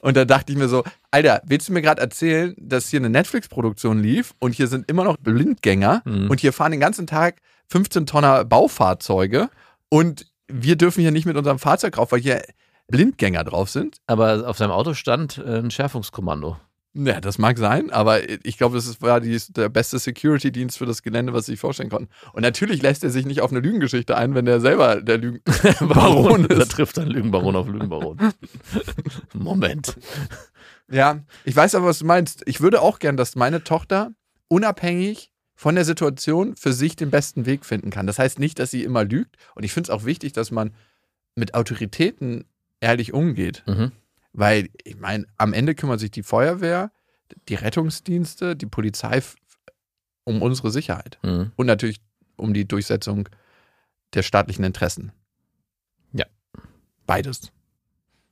[0.00, 3.10] Und da dachte ich mir so, Alter, willst du mir gerade erzählen, dass hier eine
[3.10, 6.30] Netflix-Produktion lief und hier sind immer noch Blindgänger Mhm.
[6.30, 7.40] und hier fahren den ganzen Tag
[7.70, 9.48] 15 Tonner Baufahrzeuge
[9.88, 12.42] und wir dürfen hier nicht mit unserem Fahrzeug rauf, weil hier
[12.88, 13.96] Blindgänger drauf sind?
[14.06, 16.56] Aber auf seinem Auto stand äh, ein Schärfungskommando.
[16.98, 21.02] Ja, das mag sein, aber ich glaube, das war die, der beste Security-Dienst für das
[21.02, 22.08] Gelände, was sie sich vorstellen konnten.
[22.32, 26.48] Und natürlich lässt er sich nicht auf eine Lügengeschichte ein, wenn der selber der Lügenbaron
[26.48, 26.70] Da ist.
[26.72, 28.16] trifft ein Lügenbaron auf Lügenbaron.
[29.34, 29.96] Moment.
[30.90, 32.42] Ja, ich weiß aber, was du meinst.
[32.46, 34.12] Ich würde auch gern, dass meine Tochter
[34.48, 38.06] unabhängig von der Situation für sich den besten Weg finden kann.
[38.06, 39.36] Das heißt nicht, dass sie immer lügt.
[39.54, 40.72] Und ich finde es auch wichtig, dass man
[41.34, 42.44] mit Autoritäten
[42.80, 43.64] ehrlich umgeht.
[43.66, 43.92] Mhm.
[44.38, 46.92] Weil, ich meine, am Ende kümmert sich die Feuerwehr,
[47.48, 49.22] die Rettungsdienste, die Polizei
[50.24, 51.52] um unsere Sicherheit Mhm.
[51.56, 52.00] und natürlich
[52.36, 53.28] um die Durchsetzung
[54.14, 55.12] der staatlichen Interessen.
[56.12, 56.26] Ja.
[57.06, 57.50] Beides.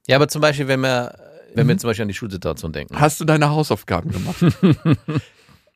[0.07, 1.19] Ja, aber zum Beispiel, wenn wir,
[1.55, 1.79] wenn wir Mhm.
[1.79, 3.01] zum Beispiel an die Schulsituation denken.
[3.01, 4.37] Hast du deine Hausaufgaben gemacht?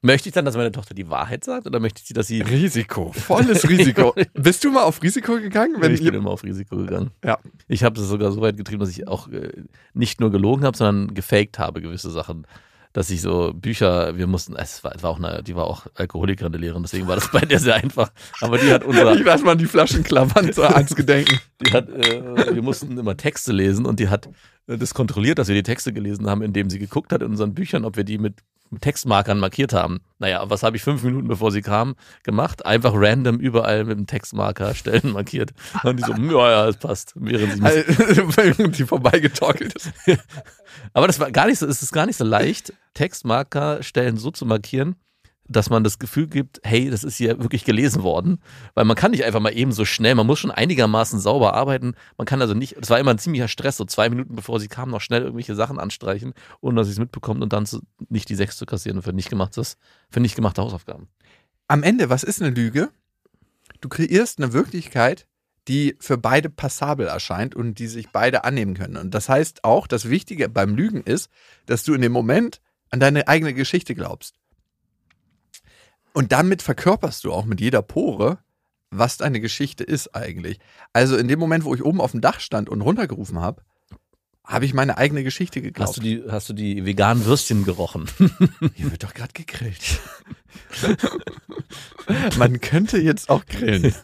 [0.01, 2.41] Möchte ich dann, dass meine Tochter die Wahrheit sagt oder möchte ich, dass sie.
[2.41, 4.15] Risiko, volles Risiko.
[4.35, 5.75] Bist du mal auf Risiko gegangen?
[5.81, 7.11] Wenn ich bin immer auf Risiko gegangen.
[7.25, 7.39] Ja.
[7.67, 9.51] Ich habe es sogar so weit getrieben, dass ich auch äh,
[9.95, 12.47] nicht nur gelogen habe, sondern gefaked habe gewisse Sachen.
[12.93, 16.53] Dass ich so Bücher, wir mussten, es war, war auch eine, die war auch Alkoholikerin,
[16.53, 18.11] eine Lehrerin, deswegen war das bei der sehr einfach.
[18.41, 21.39] Aber die hat unser, ich lass mal die Flaschen klappern, so ans Gedenken.
[21.61, 24.29] die hat, äh, wir mussten immer Texte lesen und die hat
[24.69, 27.53] äh, das kontrolliert, dass wir die Texte gelesen haben, indem sie geguckt hat in unseren
[27.53, 28.37] Büchern, ob wir die mit
[28.81, 30.01] Textmarkern markiert haben.
[30.19, 32.67] Naja, was habe ich fünf Minuten bevor sie kam gemacht?
[32.67, 35.53] Einfach random überall mit dem Textmarker Stellen markiert.
[35.85, 37.13] Und die so, ja, ja, es passt.
[37.17, 39.93] Während sie Während sie vorbeigetorkelt ist.
[40.93, 44.47] Aber das war gar nicht so, es ist gar nicht so leicht, Textmarkerstellen so zu
[44.47, 44.97] markieren,
[45.49, 48.41] dass man das Gefühl gibt, hey, das ist hier wirklich gelesen worden.
[48.75, 51.95] Weil man kann nicht einfach mal eben so schnell, man muss schon einigermaßen sauber arbeiten.
[52.17, 54.69] Man kann also nicht, es war immer ein ziemlicher Stress, so zwei Minuten bevor sie
[54.69, 58.29] kam, noch schnell irgendwelche Sachen anstreichen, ohne dass sie es mitbekommt und dann zu, nicht
[58.29, 59.77] die sechs zu kassieren für nicht gemachtes,
[60.11, 61.09] für nicht gemachte Hausaufgaben.
[61.67, 62.91] Am Ende, was ist eine Lüge?
[63.81, 65.27] Du kreierst eine Wirklichkeit,
[65.69, 68.97] die für beide passabel erscheint und die sich beide annehmen können.
[68.97, 71.31] Und das heißt auch, das Wichtige beim Lügen ist,
[71.67, 74.35] dass du in dem Moment an deine eigene Geschichte glaubst.
[76.19, 78.39] Und damit verkörperst du auch mit jeder Pore,
[78.91, 80.59] was deine Geschichte ist eigentlich.
[80.93, 83.63] Also in dem Moment, wo ich oben auf dem Dach stand und runtergerufen habe,
[84.43, 85.91] habe ich meine eigene Geschichte geglaubt.
[85.91, 88.11] Hast du die, hast du die veganen Würstchen gerochen?
[88.75, 90.01] Hier wird doch gerade gegrillt.
[92.37, 93.95] Man könnte jetzt auch grillen.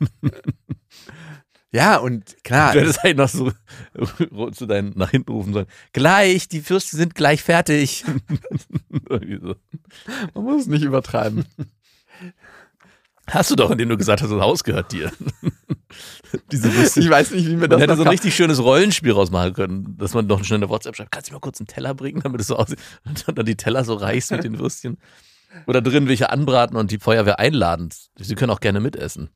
[1.72, 3.50] Ja, und klar, Du hättest halt noch so
[4.52, 5.66] zu deinen nach hinten rufen sollen.
[5.92, 8.04] Gleich, die Würstchen sind gleich fertig.
[9.10, 9.56] So.
[10.34, 11.44] man muss es nicht übertreiben.
[13.26, 15.10] Hast du doch, indem du gesagt hast, das Haus gehört dir.
[16.52, 17.02] Diese Würstchen.
[17.02, 19.54] Ich weiß nicht, wie mir Man das hätte noch so ein richtig schönes Rollenspiel rausmachen
[19.54, 21.12] können, dass man noch schnell eine WhatsApp schreibt.
[21.12, 22.78] Kannst du mir mal kurz einen Teller bringen, damit es so aussieht?
[23.04, 24.98] Und dann die Teller so reichst mit den Würstchen.
[25.66, 27.88] Oder drin welche anbraten und die Feuerwehr einladen.
[28.16, 29.30] Sie können auch gerne mitessen.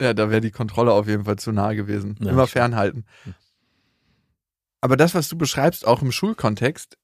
[0.00, 2.16] Ja, da wäre die Kontrolle auf jeden Fall zu nahe gewesen.
[2.20, 3.06] Ja, Immer fernhalten.
[4.82, 6.98] Aber das, was du beschreibst, auch im Schulkontext,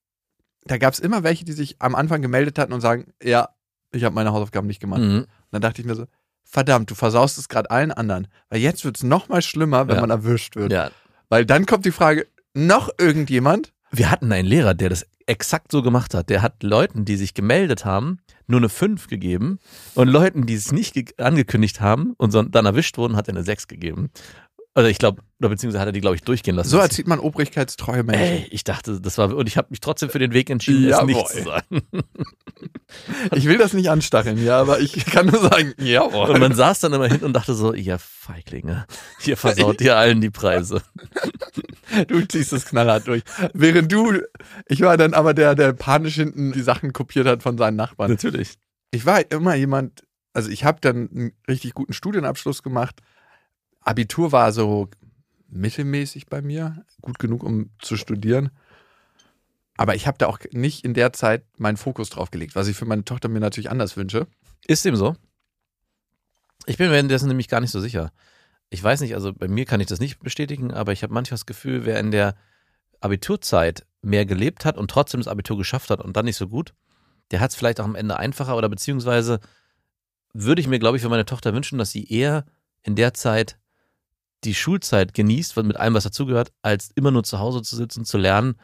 [0.65, 3.49] da gab es immer welche, die sich am Anfang gemeldet hatten und sagen, ja,
[3.93, 5.01] ich habe meine Hausaufgaben nicht gemacht.
[5.03, 5.19] Mhm.
[5.21, 6.07] Und dann dachte ich mir so,
[6.45, 8.29] verdammt, du versaust es gerade allen anderen.
[8.51, 10.01] Weil jetzt wird es noch mal schlimmer, wenn Ja.
[10.01, 10.73] man erwischt wird.
[10.73, 10.91] Ja.
[11.29, 13.73] Weil dann kommt die Frage, noch irgendjemand?
[13.91, 16.29] Wir hatten einen Lehrer, der das exakt so gemacht hat.
[16.31, 19.59] Der hat Leuten, die sich gemeldet haben, nur eine 5 gegeben
[19.95, 23.45] und Leuten, die es nicht ge- angekündigt haben und dann erwischt wurden, hat er eine
[23.45, 24.11] 6 gegeben.
[24.75, 26.71] Also ich glaube, oder beziehungsweise hat er die, glaube ich, durchgehen lassen.
[26.71, 28.23] So erzieht man obrigkeitstreue Menschen.
[28.23, 30.91] Ey, ich dachte, das war, und ich habe mich trotzdem für den Weg entschieden, es
[30.91, 31.07] Jawohl.
[31.07, 31.83] nicht zu sagen.
[33.35, 36.31] Ich will das nicht anstacheln, ja, aber ich kann nur sagen, jawohl.
[36.31, 38.87] Und man saß dann immer hin und dachte so, ihr Feiglinge,
[39.25, 40.83] ihr versaut ihr allen die Preise.
[42.09, 43.23] Du ziehst es knallhart durch.
[43.53, 44.19] Während du,
[44.67, 48.11] ich war dann aber der, der panisch hinten die Sachen kopiert hat von seinen Nachbarn.
[48.11, 48.55] Natürlich.
[48.93, 53.01] Ich war immer jemand, also ich habe dann einen richtig guten Studienabschluss gemacht.
[53.83, 54.89] Abitur war so
[55.49, 58.51] mittelmäßig bei mir, gut genug, um zu studieren.
[59.77, 62.77] Aber ich habe da auch nicht in der Zeit meinen Fokus drauf gelegt, was ich
[62.77, 64.27] für meine Tochter mir natürlich anders wünsche.
[64.67, 65.17] Ist dem so?
[66.67, 68.13] Ich bin mir dessen nämlich gar nicht so sicher.
[68.71, 71.35] Ich weiß nicht, also bei mir kann ich das nicht bestätigen, aber ich habe manchmal
[71.35, 72.37] das Gefühl, wer in der
[73.01, 76.73] Abiturzeit mehr gelebt hat und trotzdem das Abitur geschafft hat und dann nicht so gut,
[77.31, 79.41] der hat es vielleicht auch am Ende einfacher oder beziehungsweise
[80.33, 82.47] würde ich mir, glaube ich, für meine Tochter wünschen, dass sie eher
[82.83, 83.59] in der Zeit
[84.45, 88.19] die Schulzeit genießt, mit allem, was dazugehört, als immer nur zu Hause zu sitzen, zu
[88.19, 88.55] lernen,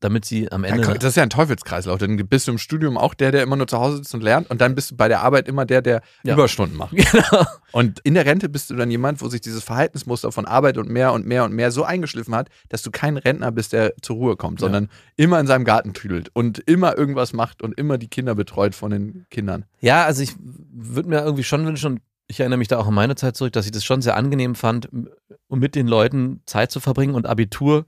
[0.00, 0.94] damit sie am Ja, Ende.
[0.98, 1.96] das ist ja ein Teufelskreislauf.
[1.98, 4.50] Dann bist du im Studium auch der, der immer nur zu Hause sitzt und lernt
[4.50, 6.34] und dann bist du bei der Arbeit immer der, der Ja.
[6.34, 6.90] Überstunden macht.
[6.94, 7.46] genau.
[7.72, 10.90] Und in der Rente bist du dann jemand, wo sich dieses Verhaltensmuster von Arbeit und
[10.90, 14.16] mehr und mehr und mehr so eingeschliffen hat, dass du kein Rentner bist, der zur
[14.16, 14.66] Ruhe kommt, Ja.
[14.66, 18.74] sondern immer in seinem Garten tüdelt und immer irgendwas macht und immer die Kinder betreut
[18.74, 19.64] von den Kindern.
[19.80, 22.94] Ja, also ich würde mir irgendwie schon wünschen, und ich erinnere mich da auch an
[22.94, 24.88] meine Zeit zurück, dass ich das schon sehr angenehm fand,
[25.48, 27.86] um mit den Leuten Zeit zu verbringen und Abitur,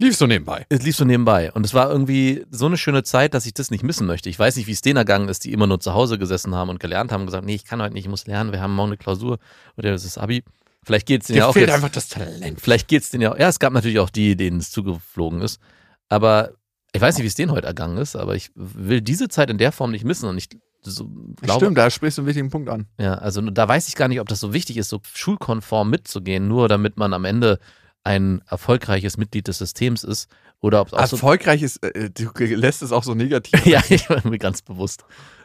[0.00, 0.64] Lief so nebenbei.
[0.68, 1.50] es lief so nebenbei.
[1.52, 4.30] Und es war irgendwie so eine schöne Zeit, dass ich das nicht missen möchte.
[4.30, 6.70] Ich weiß nicht, wie es denen ergangen ist, die immer nur zu Hause gesessen haben
[6.70, 8.76] und gelernt haben und gesagt, nee, ich kann heute nicht, ich muss lernen, wir haben
[8.76, 9.38] morgen eine Klausur
[9.76, 10.44] oder das ist Abi.
[10.84, 12.60] Vielleicht geht's denen Dir ja auch fehlt jetzt, einfach das Talent.
[12.60, 13.38] Vielleicht geht's denen ja auch.
[13.38, 15.60] Ja, es gab natürlich auch die, denen es zugeflogen ist.
[16.08, 16.52] Aber
[16.92, 19.58] ich weiß nicht, wie es denen heute ergangen ist, aber ich will diese Zeit in
[19.58, 20.48] der Form nicht missen und ich
[20.82, 21.06] so,
[21.40, 22.86] glaube, Stimmt, da sprichst du einen wichtigen Punkt an.
[22.98, 26.48] ja, also da weiß ich gar nicht, ob das so wichtig ist, so schulkonform mitzugehen,
[26.48, 27.58] nur damit man am Ende
[28.04, 32.30] ein erfolgreiches Mitglied des Systems ist oder ob es auch so Erfolgreich ist, äh, du
[32.54, 33.66] lässt es auch so negativ.
[33.66, 35.04] ja, ich war mir ganz bewusst.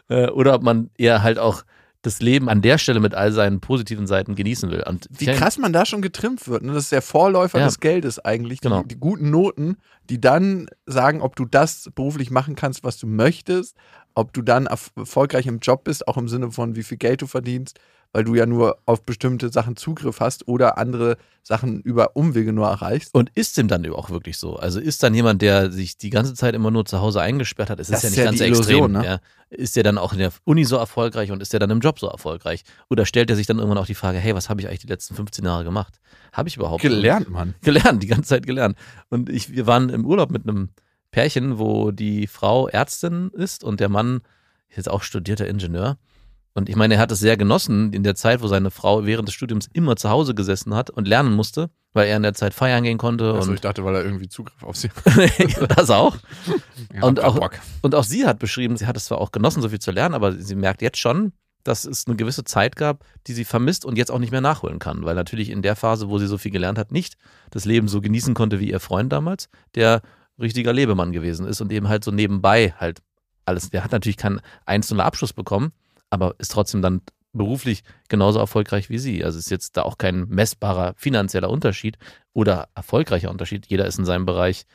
[0.10, 1.63] Äh, Oder ob man eher halt auch
[2.02, 4.84] das Leben an der Stelle mit all seinen positiven Seiten genießen will.
[4.86, 6.63] Und Wie krass man da schon getrimmt wird.
[6.63, 6.74] Ne?
[6.74, 7.65] Das ist der Vorläufer Ja.
[7.65, 8.60] des Geldes eigentlich.
[8.60, 8.84] Die, Genau.
[8.84, 9.78] die guten Noten,
[10.10, 13.78] die dann sagen, ob du das beruflich machen kannst, was du möchtest,
[14.15, 17.21] ob du dann erf- erfolgreich im Job bist, auch im Sinne von, wie viel Geld
[17.21, 17.80] du verdienst,
[18.12, 22.67] weil du ja nur auf bestimmte Sachen Zugriff hast oder andere Sachen über Umwege nur
[22.67, 23.12] erreichst.
[23.15, 24.56] Und ist dem dann auch wirklich so?
[24.56, 27.80] Also ist dann jemand, der sich die ganze Zeit immer nur zu Hause eingesperrt hat,
[27.80, 28.76] es ist Das ja ist nicht ja ganz so extrem.
[28.78, 29.06] Illusion, ne?
[29.06, 29.19] ja.
[29.49, 31.99] Ist der dann auch in der Uni so erfolgreich und ist der dann im Job
[31.99, 32.63] so erfolgreich?
[32.89, 34.88] Oder stellt er sich dann irgendwann auch die Frage, hey, was habe ich eigentlich die
[34.88, 35.95] letzten 15 Jahre gemacht?
[36.34, 37.56] Habe ich überhaupt Gelernt, Mann.
[37.62, 38.78] gelernt, die ganze Zeit gelernt.
[39.10, 40.69] Und ich, wir waren im Urlaub mit einem
[41.13, 44.21] Pärchen, wo die Frau Ärztin ist und der Mann
[44.69, 45.97] ist jetzt auch studierter Ingenieur.
[46.56, 49.28] Und ich meine, er hat es sehr genossen in der Zeit, wo seine Frau während
[49.28, 52.54] des Studiums immer zu Hause gesessen hat und lernen musste, weil er in der Zeit
[52.54, 54.89] feiern gehen konnte Also ich dachte, weil er irgendwie Zugriff auf sie
[55.76, 56.17] das auch.
[56.93, 57.54] Ja, Und auch- Bock.
[57.82, 60.13] Und auch sie hat beschrieben, sie hat es zwar auch genossen, so viel zu lernen,
[60.15, 61.32] aber sie merkt jetzt schon,
[61.63, 64.80] dass es eine gewisse Zeit gab, die sie vermisst und jetzt auch nicht mehr nachholen
[64.80, 67.15] kann, weil natürlich in der Phase, wo sie so viel gelernt hat, nicht
[67.52, 70.02] das Leben so genießen konnte wie ihr Freund damals, der
[70.39, 73.02] richtiger Lebemann gewesen ist und eben halt so nebenbei halt
[73.46, 75.74] alles, der hat natürlich keinen einzelnen Abschluss bekommen,
[76.10, 77.02] aber ist trotzdem dann
[77.34, 79.24] beruflich genauso erfolgreich wie sie.
[79.24, 81.98] Also ist jetzt da auch kein messbarer finanzieller Unterschied
[82.34, 83.65] oder erfolgreicher Unterschied.
[83.67, 84.65] Jeder ist in seinem Bereich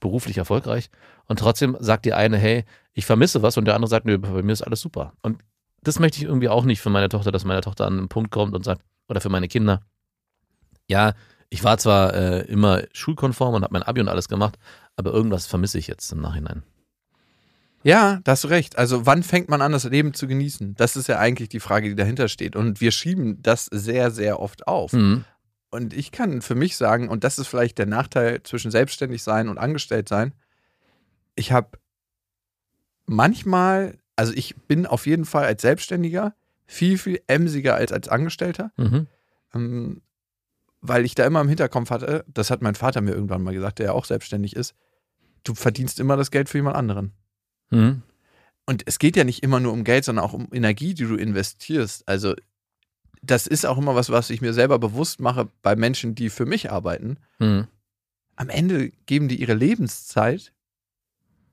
[0.00, 0.90] beruflich erfolgreich.
[1.26, 4.42] Und trotzdem sagt die eine, hey, ich vermisse was und der andere sagt, nö, bei
[4.42, 5.12] mir ist alles super.
[5.22, 5.42] Und
[5.82, 8.30] das möchte ich irgendwie auch nicht für meine Tochter, dass meine Tochter an einen Punkt
[8.30, 9.82] kommt und sagt, oder für meine Kinder,
[10.88, 11.12] ja,
[11.48, 14.58] ich war zwar äh, immer schulkonform und habe mein Abi und alles gemacht,
[14.96, 16.62] aber irgendwas vermisse ich jetzt im Nachhinein.
[17.82, 18.78] Ja, da hast du recht.
[18.78, 20.74] Also wann fängt man an, das Leben zu genießen?
[20.74, 22.56] Das ist ja eigentlich die Frage, die dahinter steht.
[22.56, 24.92] Und wir schieben das sehr, sehr oft auf.
[24.92, 25.24] Mhm.
[25.70, 29.48] Und ich kann für mich sagen, und das ist vielleicht der Nachteil zwischen selbstständig sein
[29.48, 30.32] und angestellt sein,
[31.36, 31.78] ich habe
[33.06, 36.34] manchmal, also ich bin auf jeden Fall als Selbstständiger
[36.66, 39.06] viel, viel emsiger als als Angestellter, Mhm.
[39.54, 40.02] ähm,
[40.80, 43.78] weil ich da immer im Hinterkopf hatte, das hat mein Vater mir irgendwann mal gesagt,
[43.78, 44.74] der ja auch selbstständig ist,
[45.48, 47.12] du verdienst immer das Geld für jemand anderen.
[47.70, 48.02] Mhm.
[48.66, 51.16] Und es geht ja nicht immer nur um Geld, sondern auch um Energie, die du
[51.16, 52.06] investierst.
[52.08, 52.34] Also
[53.22, 56.46] das ist auch immer was, was ich mir selber bewusst mache bei Menschen, die für
[56.46, 57.18] mich arbeiten.
[57.38, 57.68] Mhm.
[58.34, 60.52] Am Ende geben die ihre Lebenszeit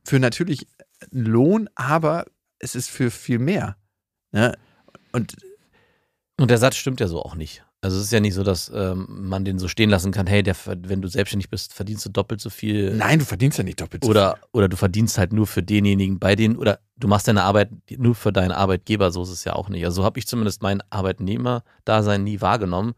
[0.03, 0.67] für natürlich
[1.11, 2.25] einen Lohn, aber
[2.59, 3.77] es ist für viel mehr.
[4.31, 4.57] Ne?
[5.11, 5.35] Und
[6.39, 7.63] Und der Satz stimmt ja so auch nicht.
[7.83, 10.41] Also es ist ja nicht so, dass ähm, man den so stehen lassen kann, hey,
[10.41, 12.95] der, wenn du selbstständig bist, verdienst du doppelt so viel.
[12.95, 16.17] nein, du verdienst ja nicht doppelt so Oder, oder du verdienst halt nur für denjenigen
[16.17, 19.51] bei denen, oder du machst deine Arbeit nur für deinen Arbeitgeber, so ist es ja
[19.51, 19.83] auch nicht.
[19.83, 22.93] Also so habe ich zumindest mein Arbeitnehmer-Dasein nie wahrgenommen.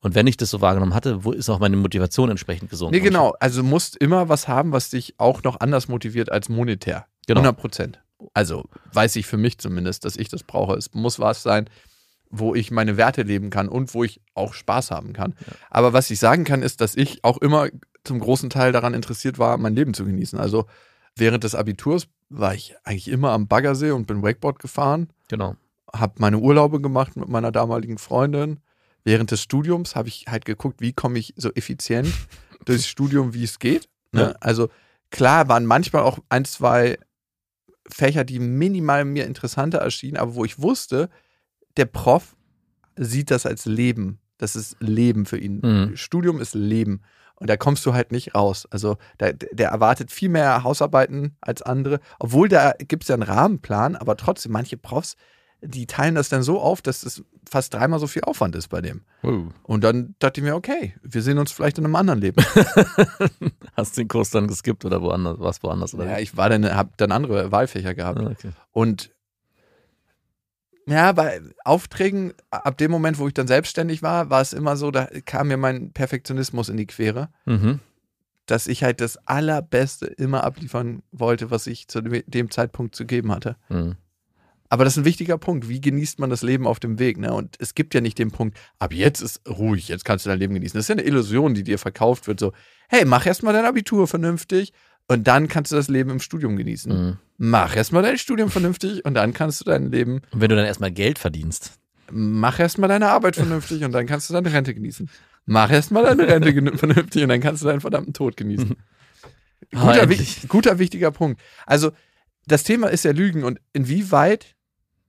[0.00, 2.96] Und wenn ich das so wahrgenommen hatte, wo ist auch meine Motivation entsprechend gesunken?
[2.96, 3.34] Nee, genau.
[3.38, 7.06] Also du musst immer was haben, was dich auch noch anders motiviert als monetär.
[7.28, 7.40] Genau.
[7.40, 8.00] 100 Prozent.
[8.32, 10.74] Also weiß ich für mich zumindest, dass ich das brauche.
[10.74, 11.70] Es muss was sein,
[12.38, 15.34] wo ich meine Werte leben kann und wo ich auch Spaß haben kann.
[15.70, 17.68] Aber was ich sagen kann, ist, dass ich auch immer
[18.04, 20.38] zum großen Teil daran interessiert war, mein Leben zu genießen.
[20.38, 20.66] Also
[21.16, 25.56] während des Abiturs war ich eigentlich immer am Baggersee und bin Wakeboard gefahren, Genau.
[25.92, 28.60] habe meine Urlaube gemacht mit meiner damaligen Freundin.
[29.04, 32.08] Während des Studiums habe ich halt geguckt, wie komme ich so effizient
[32.64, 33.88] durchs Studium, wie es geht.
[34.12, 34.20] Ne?
[34.22, 34.34] Ja.
[34.40, 34.68] Also
[35.10, 36.98] klar waren manchmal auch ein, zwei
[37.88, 41.10] Fächer, die minimal mir interessanter erschienen, aber wo ich wusste,
[41.76, 42.36] der Prof
[42.96, 44.18] sieht das als Leben.
[44.38, 45.60] Das ist Leben für ihn.
[45.62, 45.96] Mhm.
[45.96, 47.02] Studium ist Leben.
[47.36, 48.66] Und da kommst du halt nicht raus.
[48.70, 52.00] Also der, der erwartet viel mehr Hausarbeiten als andere.
[52.18, 55.16] Obwohl da gibt es ja einen Rahmenplan, aber trotzdem, manche Profs,
[55.60, 58.80] die teilen das dann so auf, dass es fast dreimal so viel Aufwand ist bei
[58.80, 59.02] dem.
[59.62, 62.44] Und dann dachte ich mir, okay, wir sehen uns vielleicht in einem anderen Leben.
[63.76, 65.94] Hast den Kurs dann geskippt oder woanders, was woanders?
[65.94, 68.20] Oder ja, ich war dann, habe dann andere Wahlfächer gehabt.
[68.20, 68.50] Ah, okay.
[68.72, 69.10] Und
[70.86, 74.90] ja, bei Aufträgen, ab dem Moment, wo ich dann selbstständig war, war es immer so,
[74.90, 77.80] da kam mir mein Perfektionismus in die Quere, Mhm.
[78.46, 83.32] dass ich halt das Allerbeste immer abliefern wollte, was ich zu dem- Zeitpunkt zu geben
[83.32, 83.56] hatte.
[83.70, 83.96] Mhm.
[84.68, 85.68] Aber das ist ein wichtiger Punkt.
[85.68, 87.16] Wie genießt man das Leben auf dem Weg?
[87.18, 87.32] Ne?
[87.32, 90.38] Und es gibt ja nicht den Punkt, ab jetzt ist ruhig, jetzt kannst du dein
[90.38, 90.76] Leben genießen.
[90.76, 92.40] Das ist ja eine Illusion, die dir verkauft wird.
[92.40, 92.52] So,
[92.88, 94.72] hey, mach erst mal dein Abitur vernünftig
[95.08, 96.92] und dann kannst du das Leben im Studium genießen.
[96.92, 97.18] Mhm.
[97.36, 100.56] Mach erst mal dein Studium vernünftig und dann kannst du dein Leben, Und wenn du
[100.56, 101.72] dann erstmal Geld verdienst,
[102.10, 105.08] mach erst mal deine Arbeit vernünftig und dann kannst du deine Rente genießen.
[105.46, 108.76] Mach erst mal deine Rente vernünftig und dann kannst du deinen verdammten Tod genießen.
[109.74, 111.40] Ah, Guter, wi guter, wichtiger Punkt.
[111.66, 111.92] Also,
[112.46, 114.54] das Thema ist ja Lügen und inwieweit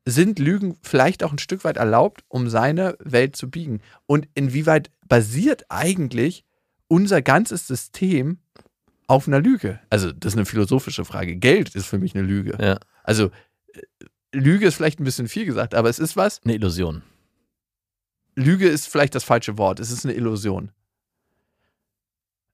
[0.05, 3.81] sind Lügen vielleicht auch ein Stück weit erlaubt, um seine Welt zu biegen?
[4.05, 6.45] Und inwieweit basiert eigentlich
[6.88, 8.39] unser ganzes System
[9.08, 9.80] auf einer Lüge?
[9.89, 11.36] Also, das ist eine philosophische Frage.
[11.36, 12.58] Geld ist für mich eine Lüge.
[12.60, 12.80] ja.
[13.04, 13.32] Also,
[13.74, 13.82] äh,
[14.34, 16.41] Lüge ist vielleicht ein bisschen viel gesagt, aber es ist was.
[16.44, 17.04] Eine Illusion.
[18.36, 19.80] Lüge ist vielleicht das falsche Wort.
[19.80, 20.72] Es ist eine Illusion.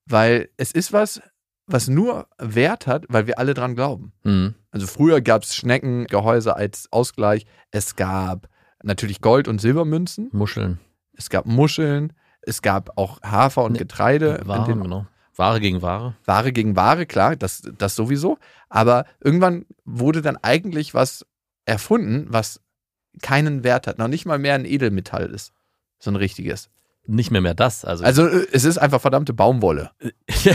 [0.06, 1.20] Weil es ist was,
[1.66, 4.12] was nur Wert hat, weil wir alle dran glauben.
[4.24, 4.54] Mhm.
[4.70, 7.46] Also früher gab es Schneckengehäuse als Ausgleich.
[7.70, 8.48] Es gab
[8.82, 10.28] natürlich Gold- und Silbermünzen.
[10.32, 10.78] Muscheln.
[11.14, 12.12] Es gab Muscheln.
[12.42, 14.38] Es gab auch Hafer und Ne, Getreide.
[14.42, 15.06] in Ware, den- genau.
[15.36, 16.14] Ware gegen Ware.
[16.24, 18.38] Ware gegen Ware, klar, das, das sowieso.
[18.68, 21.26] Aber irgendwann wurde dann eigentlich was
[21.64, 22.60] erfunden, was
[23.22, 23.98] keinen Wert hat.
[23.98, 25.52] Noch nicht mal mehr ein Edelmetall ist.
[25.98, 26.68] So ein richtiges.
[27.06, 27.84] Nicht mehr mehr das.
[27.84, 29.90] Also, Also äh, es ist einfach verdammte Baumwolle.
[30.44, 30.54] ja,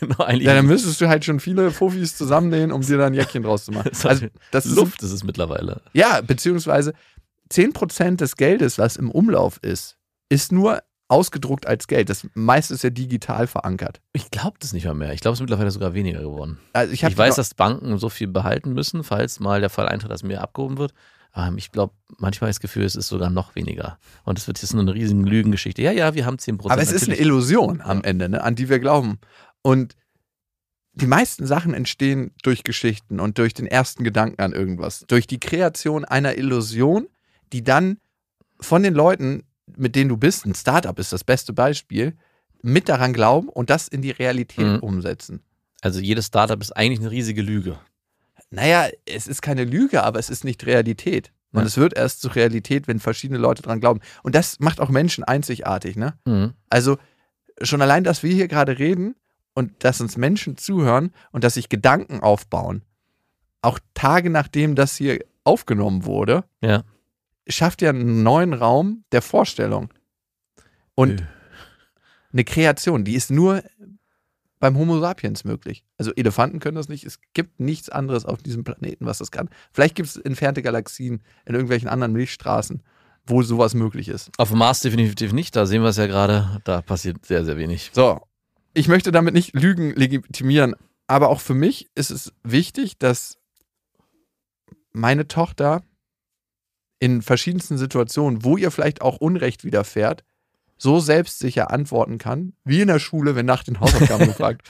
[0.00, 0.46] genau, eigentlich.
[0.46, 3.66] Ja, dann müsstest du halt schon viele Fufis zusammennähen, um dir da ein Jäckchen draus
[3.66, 3.90] zu machen.
[3.92, 5.82] Das ist Also das ist Luft ist es mittlerweile.
[5.92, 6.94] Ja, beziehungsweise
[7.50, 9.98] 10% des Geldes, was im Umlauf ist,
[10.30, 12.08] ist nur ausgedruckt als Geld.
[12.08, 14.00] Das meiste ist ja digital verankert.
[14.14, 15.12] Ich glaube das nicht mal mehr.
[15.12, 16.58] Ich glaube, es ist mittlerweile sogar weniger geworden.
[16.72, 20.10] Also ich, Ich, weiß, dass Banken so viel behalten müssen, falls mal der Fall eintritt,
[20.10, 20.94] dass mehr abgehoben wird.
[21.36, 23.98] Ähm, ich glaube, manchmal das Gefühl, es ist sogar noch weniger.
[24.24, 25.82] Und es wird jetzt nur eine riesige Lügengeschichte.
[25.82, 26.72] Ja, ja, wir haben 10 Prozent.
[26.72, 29.18] Aber es ist eine Illusion am Ende, ne, an die wir glauben.
[29.60, 29.94] Und
[30.94, 35.04] die meisten Sachen entstehen durch Geschichten und durch den ersten Gedanken an irgendwas.
[35.08, 37.06] Durch die Kreation einer Illusion,
[37.52, 37.98] die dann
[38.60, 39.44] von den Leuten,
[39.76, 42.16] mit denen du bist, ein Startup ist das beste Beispiel,
[42.62, 44.78] mit daran glauben und das in die Realität Mhm.
[44.80, 45.40] umsetzen.
[45.80, 47.78] Also jedes Startup ist eigentlich eine riesige Lüge.
[48.50, 51.32] Naja, es ist keine Lüge, aber es ist nicht Realität.
[51.52, 51.66] Und Ja.
[51.66, 54.00] es wird erst zur Realität, wenn verschiedene Leute dran glauben.
[54.22, 56.14] Und das macht auch Menschen einzigartig, ne?
[56.24, 56.52] Mhm.
[56.70, 56.98] Also
[57.62, 59.14] schon allein, dass wir hier gerade reden
[59.54, 62.82] und dass uns Menschen zuhören und dass sich Gedanken aufbauen,
[63.60, 66.84] auch Tage nachdem das hier aufgenommen wurde, Ja.
[67.48, 69.92] Schafft ja einen neuen Raum der Vorstellung.
[70.94, 71.24] Und Äh.
[72.32, 73.62] eine Kreation, die ist nur
[74.58, 75.84] beim Homo sapiens möglich.
[75.98, 77.04] Also Elefanten können das nicht.
[77.04, 79.50] Es gibt nichts anderes auf diesem Planeten, was das kann.
[79.72, 82.82] Vielleicht gibt es entfernte Galaxien in irgendwelchen anderen Milchstraßen,
[83.26, 84.30] wo sowas möglich ist.
[84.38, 85.56] Auf dem Mars definitiv nicht.
[85.56, 86.60] Da sehen wir es ja gerade.
[86.64, 87.90] Da passiert sehr, sehr wenig.
[87.92, 88.20] So,
[88.72, 90.76] ich möchte damit nicht Lügen legitimieren,
[91.08, 93.38] aber auch für mich ist es wichtig, dass
[94.92, 95.82] meine Tochter
[97.02, 100.22] in verschiedensten Situationen, wo ihr vielleicht auch Unrecht widerfährt,
[100.78, 104.68] so selbstsicher antworten kann, wie in der Schule, wenn nach den Hausaufgaben gefragt,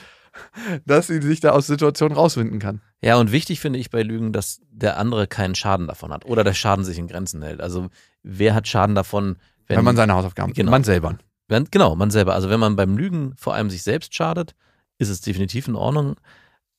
[0.83, 2.81] dass sie sich da aus Situationen rauswinden kann.
[3.03, 6.25] Ja, und wichtig finde ich bei Lügen, dass der andere keinen Schaden davon hat.
[6.25, 7.61] Oder der Schaden sich in Grenzen hält.
[7.61, 7.89] Also
[8.23, 10.71] wer hat Schaden davon, wenn, Wenn, man seine Hausaufgaben, Genau.
[10.71, 11.19] man selber.
[11.49, 12.33] wenn genau, man selber.
[12.33, 14.55] Also wenn man beim Lügen vor allem sich selbst schadet,
[14.97, 16.15] ist es definitiv in Ordnung.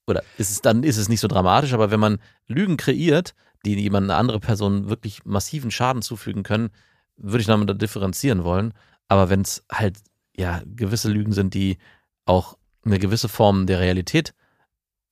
[0.08, 3.80] Oder ist es, dann ist es nicht so dramatisch, aber wenn man Lügen kreiert, die
[3.80, 6.70] jemand eine andere Person wirklich massiven Schaden zufügen können,
[7.16, 8.72] würde ich damit da differenzieren wollen.
[9.08, 9.98] Aber wenn es halt
[10.36, 11.78] ja gewisse Lügen sind, die
[12.24, 14.34] auch eine gewisse Form der Realität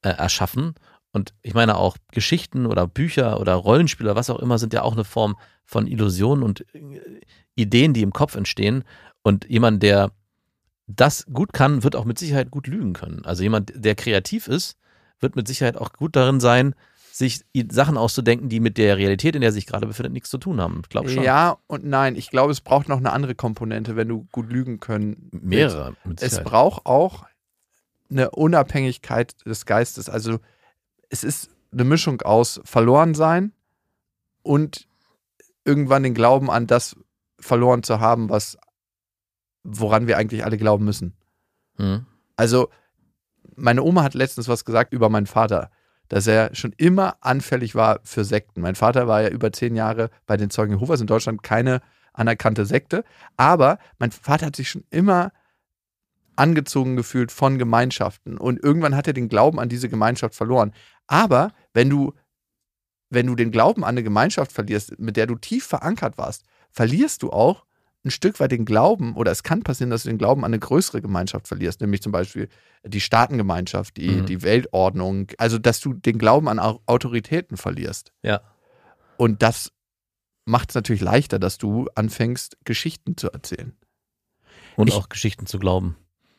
[0.03, 0.75] äh, erschaffen.
[1.13, 4.93] Und ich meine auch Geschichten oder Bücher oder Rollenspiele, was auch immer, sind ja auch
[4.93, 7.21] eine Form von Illusionen und äh,
[7.55, 8.85] Ideen, die im Kopf entstehen.
[9.23, 10.11] Und jemand, der
[10.87, 13.25] das gut kann, wird auch mit Sicherheit gut lügen können.
[13.25, 14.77] Also jemand, der kreativ ist,
[15.21, 16.75] wird mit Sicherheit auch gut darin sein,
[17.13, 20.39] sich Sachen auszudenken, die mit der Realität, in der er sich gerade befindet, nichts zu
[20.39, 20.83] tun haben.
[20.89, 21.23] Glaube schon.
[21.23, 22.17] Ja und nein.
[22.17, 25.45] Ich glaube, es braucht noch eine andere Komponente, wenn du gut lügen können willst.
[25.45, 25.95] Mehrere.
[26.21, 27.27] Es braucht auch
[28.11, 30.09] eine Unabhängigkeit des Geistes.
[30.09, 30.39] Also
[31.11, 33.53] es ist eine Mischung aus Verlorensein
[34.43, 34.89] und
[35.65, 36.97] irgendwann den Glauben an das
[37.39, 38.57] verloren zu haben, was
[39.65, 41.15] woran wir eigentlich alle glauben müssen.
[41.77, 42.07] Hm.
[42.37, 42.69] Also
[43.55, 45.71] meine Oma hat letztens was gesagt über meinen Vater,
[46.13, 48.61] dass er schon immer anfällig war für Sekten.
[48.61, 51.81] Mein Vater war ja über zehn Jahre bei den Zeugen Jehovas in Deutschland keine
[52.13, 53.03] anerkannte Sekte,
[53.39, 55.33] aber mein Vater hat sich schon immer
[56.37, 60.75] angezogen gefühlt von Gemeinschaften und irgendwann hat er den Glauben an diese Gemeinschaft verloren.
[61.07, 62.13] Aber wenn du
[63.09, 67.23] wenn du den Glauben an eine Gemeinschaft verlierst, mit der du tief verankert warst, verlierst
[67.23, 67.65] du auch
[68.05, 70.59] ein Stück weit den Glauben, oder es kann passieren, dass du den Glauben an eine
[70.59, 72.49] größere Gemeinschaft verlierst, nämlich zum Beispiel
[72.85, 74.27] die Staatengemeinschaft, die, Mhm.
[74.27, 78.13] die Weltordnung, also dass du den Glauben an Au- Autoritäten verlierst.
[78.23, 78.41] Ja.
[79.17, 79.71] Und das
[80.45, 83.73] macht es natürlich leichter, dass du anfängst, Geschichten zu erzählen.
[84.77, 85.97] Und Ich- auch Geschichten zu glauben.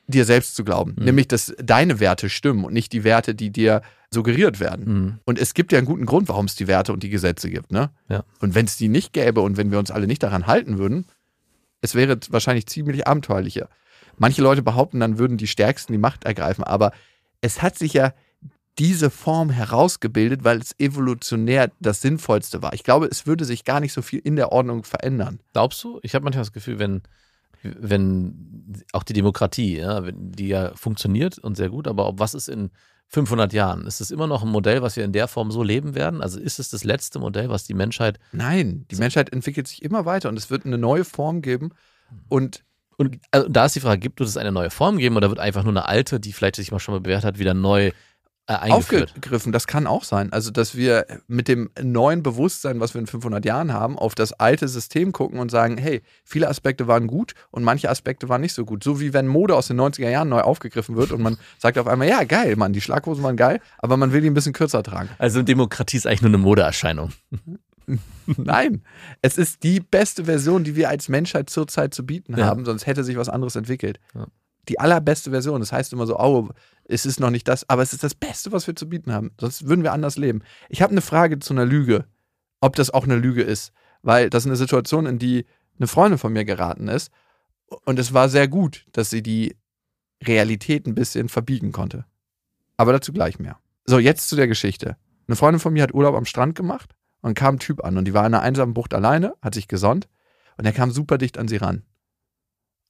[0.08, 0.96] Dir selbst zu glauben.
[0.98, 1.06] Mhm.
[1.06, 3.82] Nämlich, dass deine Werte stimmen und nicht die Werte, die dir
[4.12, 4.86] suggeriert werden.
[4.86, 5.20] Hm.
[5.24, 7.72] Und es gibt ja einen guten Grund, warum es die Werte und die Gesetze gibt.
[7.72, 7.90] Ne?
[8.10, 8.26] Ja.
[8.42, 11.06] Und wenn es die nicht gäbe und wenn wir uns alle nicht daran halten würden,
[11.84, 13.70] es wäre wahrscheinlich ziemlich abenteuerlicher.
[14.18, 16.94] Manche Leute behaupten, dann würden die Stärksten die Macht ergreifen, aber
[17.42, 18.14] es hat sich ja
[18.80, 22.74] diese Form herausgebildet, weil es evolutionär das Sinnvollste war.
[22.74, 25.42] Ich glaube, es würde sich gar nicht so viel in der Ordnung verändern.
[25.52, 26.00] Glaubst du?
[26.04, 27.02] Ich habe manchmal das Gefühl, wenn,
[27.62, 32.48] wenn auch die Demokratie, ja, die ja funktioniert und sehr gut, aber ob was ist
[32.48, 32.72] in
[33.14, 33.86] 500 Jahren?
[33.86, 36.22] Ist es immer noch ein Modell, was wir in der Form so leben werden?
[36.22, 40.06] Also ist es das letzte Modell, was die Menschheit Nein, die Menschheit entwickelt sich immer
[40.06, 41.72] weiter und es wird eine neue Form geben.
[42.28, 42.64] Und
[42.98, 45.64] Und also da ist die Frage, gibt es eine neue Form geben oder wird einfach
[45.64, 47.92] nur eine alte, die vielleicht sich mal schon mal bewährt hat, wieder neu
[48.48, 50.34] äh, aufgegriffen, das kann auch sein.
[50.34, 54.34] Also, dass wir mit dem neuen Bewusstsein, was wir in 500 Jahren haben, auf das
[54.34, 58.54] alte System gucken und sagen, hey, viele Aspekte waren gut und manche Aspekte waren nicht
[58.54, 58.84] so gut.
[58.84, 61.88] So wie wenn Mode aus den 90er Jahren neu aufgegriffen wird und man sagt auf
[61.88, 64.84] einmal, ja, geil, Mann, die Schlaghosen waren geil, aber man will die ein bisschen kürzer
[64.84, 65.10] tragen.
[65.20, 67.12] Also Demokratie ist eigentlich nur eine Modeerscheinung.
[68.38, 68.82] Nein,
[69.22, 72.46] es ist die beste Version, die wir als Menschheit zurzeit zu bieten Ja.
[72.46, 74.00] haben, sonst hätte sich was anderes entwickelt.
[74.16, 74.28] Ja.
[74.70, 75.60] Die allerbeste Version.
[75.60, 76.50] Das heißt immer so, oh,
[76.86, 79.32] es ist noch nicht das, aber es ist das Beste, was wir zu bieten haben.
[79.40, 80.42] Sonst würden wir anders leben.
[80.70, 82.06] Ich habe eine Frage zu einer Lüge,
[82.62, 85.46] ob das auch eine Lüge ist, weil das ist eine Situation, in die
[85.78, 87.12] eine Freundin von mir geraten ist
[87.86, 89.56] und es war sehr gut, dass sie die
[90.24, 92.06] Realität ein bisschen verbiegen konnte.
[92.78, 93.60] Aber dazu gleich mehr.
[93.86, 94.98] So, jetzt zu der Geschichte.
[95.28, 98.06] Eine Freundin von mir hat Urlaub am Strand gemacht und kam ein Typ an und
[98.06, 100.08] die war in einer einsamen Bucht alleine, hat sich gesonnt
[100.58, 101.84] und er kam super dicht an sie ran.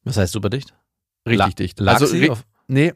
[0.04, 0.76] Was heißt super dicht?
[1.26, 1.80] Richtig La- dicht.
[1.80, 2.94] Lag also, sie auf, nee.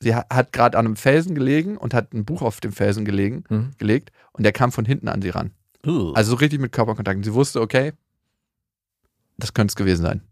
[0.00, 3.04] Sie ha- hat gerade an einem Felsen gelegen und hat ein Buch auf dem Felsen
[3.04, 3.70] gelegen, Mhm.
[3.78, 5.52] gelegt und der kam von hinten an sie ran.
[5.86, 6.12] Uh.
[6.14, 7.16] Also so richtig mit Körperkontakt.
[7.16, 7.92] Und sie wusste, okay,
[9.36, 10.22] das könnte es gewesen sein.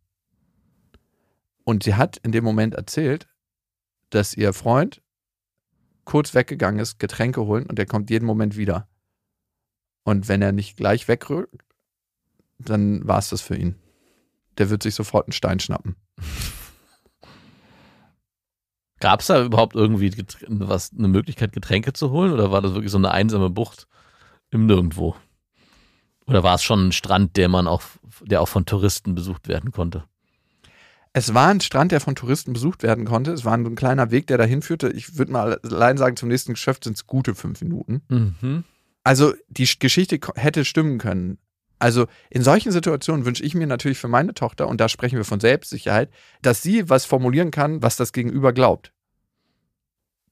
[1.65, 3.29] Und sie hat in dem Moment erzählt,
[4.11, 5.03] dass ihr Freund
[6.05, 8.89] kurz weggegangen ist, Getränke holen und der kommt jeden Moment wieder.
[10.03, 11.63] Und wenn er nicht gleich wegrückt,
[12.59, 13.77] dann war es das für ihn.
[14.59, 15.95] Der wird sich sofort einen Stein schnappen.
[19.01, 20.13] Gab es da überhaupt irgendwie
[20.49, 23.87] was, eine Möglichkeit, Getränke zu holen oder war das wirklich so eine einsame Bucht
[24.51, 25.17] im Nirgendwo?
[26.27, 27.83] Oder war es schon ein Strand, der man auch,
[28.23, 30.05] der auch von Touristen besucht werden konnte?
[31.13, 33.33] Es war ein Strand, der von Touristen besucht werden konnte.
[33.33, 34.91] Es war ein kleiner Weg, der dahin führte.
[34.91, 38.03] Ich würde mal allein sagen, zum nächsten Geschäft sind es gute fünf Minuten.
[38.09, 38.65] Mhm.
[39.03, 41.39] Also die Sch- Geschichte hätte stimmen können.
[41.81, 45.25] Also in solchen Situationen wünsche ich mir natürlich für meine Tochter, und da sprechen wir
[45.25, 46.11] von Selbstsicherheit,
[46.43, 48.93] dass sie was formulieren kann, was das Gegenüber glaubt.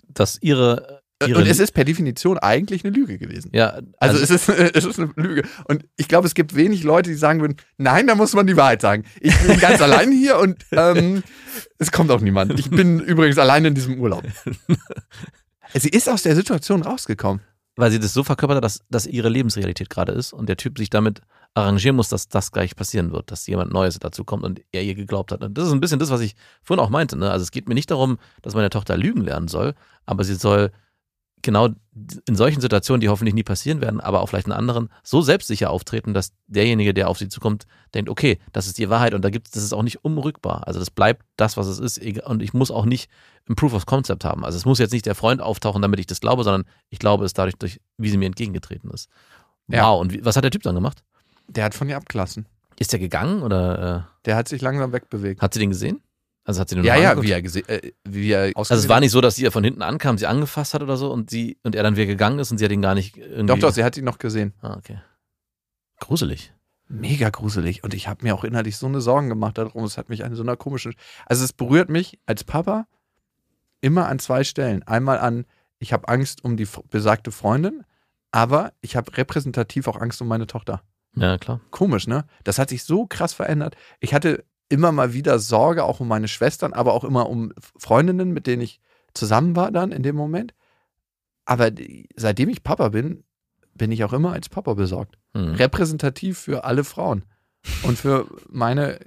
[0.07, 3.51] Dass ihre, ihre Und es ist per Definition eigentlich eine Lüge gewesen.
[3.55, 5.43] ja, Also, es, ist, es ist eine Lüge.
[5.65, 8.57] Und ich glaube, es gibt wenig Leute, die sagen würden, nein, da muss man die
[8.57, 9.05] Wahrheit sagen.
[9.21, 11.23] Ich bin ganz allein hier und ähm,
[11.79, 12.59] es kommt auch niemand.
[12.61, 14.23] Ich bin übrigens allein in diesem Urlaub.
[15.75, 17.43] Sie ist aus der Situation rausgekommen.
[17.77, 20.79] weil sie das so verkörpert hat, dass das ihre Lebensrealität gerade ist und der Typ
[20.79, 21.21] sich damit
[21.55, 24.95] arrangieren muss, dass das gleich passieren wird, dass jemand Neues dazu kommt und er ihr
[24.95, 25.43] geglaubt hat.
[25.43, 27.17] Und das ist ein bisschen das, was ich vorhin auch meinte.
[27.17, 27.31] Ne?
[27.31, 29.75] Also es geht mir nicht darum, dass meine Tochter lügen lernen soll,
[30.07, 30.71] aber sie soll
[31.43, 31.69] genau
[32.29, 35.71] in solchen Situationen, die hoffentlich nie passieren werden, aber auch vielleicht in anderen, so selbstsicher
[35.71, 39.31] auftreten, dass derjenige, der auf sie zukommt, denkt, okay, das ist die Wahrheit und da
[39.31, 40.67] gibt das ist auch nicht umrückbar.
[40.67, 41.99] Also das bleibt das, was es ist.
[42.25, 43.11] Und ich muss auch nicht
[43.49, 44.45] ein Proof of Concept haben.
[44.45, 47.25] Also es muss jetzt nicht der Freund auftauchen, damit ich das glaube, sondern ich glaube
[47.25, 49.09] es dadurch, durch, wie sie mir entgegengetreten ist.
[49.69, 49.77] Wow.
[49.77, 49.91] Ja.
[49.91, 51.03] Und wie, was hat der Typ dann gemacht?
[51.49, 52.47] Der hat von ihr abgelassen.
[52.79, 55.41] Ist der gegangen oder Der hat sich langsam wegbewegt.
[55.41, 56.01] äh, hat sie den gesehen?
[56.45, 59.01] Also hat sie den Ja, ja, wie er, gese- äh, wie er Also es war
[59.01, 61.59] nicht so, dass sie ihr von hinten ankam, sie angefasst hat oder so und sie
[61.63, 63.47] und er dann wieder gegangen ist und sie hat ihn gar nicht irgendwie.
[63.47, 64.55] Doch, doch, sie hat ihn noch gesehen.
[64.63, 65.01] Ah, okay.
[66.01, 66.53] Gruselig.
[66.89, 67.85] Mega gruselig.
[67.85, 69.85] Und ich habe mir auch innerlich so eine Sorgen gemacht darum.
[69.85, 70.95] Es hat mich an so einer komischen.
[71.27, 72.87] Also es berührt mich als Papa
[73.83, 74.83] immer an zwei Stellen.
[74.85, 75.45] Einmal an,
[75.79, 77.85] ich habe Angst um die besagte Freundin,
[78.31, 80.83] aber ich habe repräsentativ auch Angst um meine Tochter.
[81.17, 81.61] Ja, klar.
[81.71, 82.27] Komisch, ne?
[82.45, 83.77] Das hat sich so krass verändert.
[84.01, 88.33] Ich hatte immer mal wieder Sorge, auch um meine Schwestern, aber auch immer um Freundinnen,
[88.33, 88.81] mit denen ich
[89.15, 90.55] zusammen war dann in dem Moment.
[91.45, 91.71] Aber
[92.17, 93.25] seitdem ich Papa bin,
[93.75, 95.55] bin ich auch immer als Papa besorgt Hm.
[95.55, 97.25] repräsentativ für alle Frauen
[97.83, 98.99] und für meine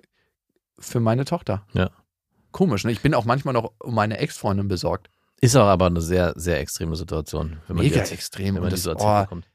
[0.80, 1.66] für meine Tochter.
[1.74, 1.90] Ja.
[2.52, 2.92] Komisch, ne?
[2.92, 5.10] Ich bin auch manchmal noch um meine Ex-Freundin besorgt.
[5.42, 7.58] Ist auch aber eine sehr, sehr extreme Situation.
[7.68, 8.56] Wenn man Mega jetzt- extrem.
[8.56, 9.48] Wenn man Und die das, erzählt oh, bekommt.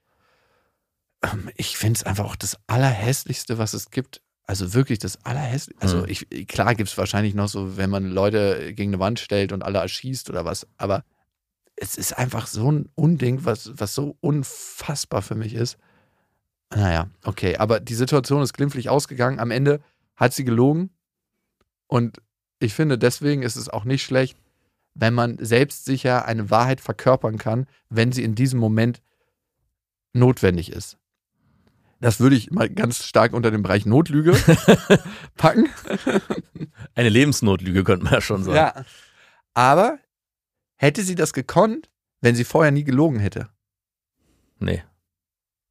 [1.33, 4.23] Ähm, ich finde es einfach auch das Allerhässlichste, was es gibt.
[4.47, 5.83] Also wirklich das Allerhässlichste.
[5.83, 6.05] Also Mhm.
[6.09, 9.63] ich, klar gibt es wahrscheinlich noch so, wenn man Leute gegen eine Wand stellt und
[9.65, 11.05] alle erschießt oder was, aber
[11.75, 15.77] es ist einfach so ein Unding, was, was so unfassbar für mich ist.
[16.75, 19.39] Naja, okay, aber die Situation ist glimpflich ausgegangen.
[19.41, 19.81] Am Ende
[20.17, 20.91] hat sie gelogen
[21.87, 22.23] und
[22.59, 24.39] ich finde, deswegen ist es auch nicht schlecht,
[24.95, 29.03] wenn man selbstsicher eine Wahrheit verkörpern kann, wenn sie in diesem Moment
[30.15, 30.97] notwendig ist.
[32.01, 34.33] Das würde ich mal ganz stark unter den Bereich Notlüge
[35.37, 35.69] packen.
[36.95, 38.57] Eine Lebensnotlüge könnte man ja schon sagen.
[38.57, 38.85] Ja.
[39.55, 39.99] Aber
[40.77, 41.89] hätte sie das gekonnt,
[42.21, 43.49] wenn sie vorher nie gelogen hätte?
[44.59, 44.83] Nee.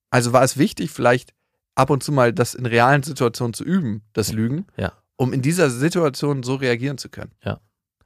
[0.09, 1.33] Also war es wichtig, vielleicht
[1.75, 4.93] ab und zu mal das in realen Situationen zu üben, das Lügen, Ja.
[5.17, 7.31] um in dieser Situation so reagieren zu können.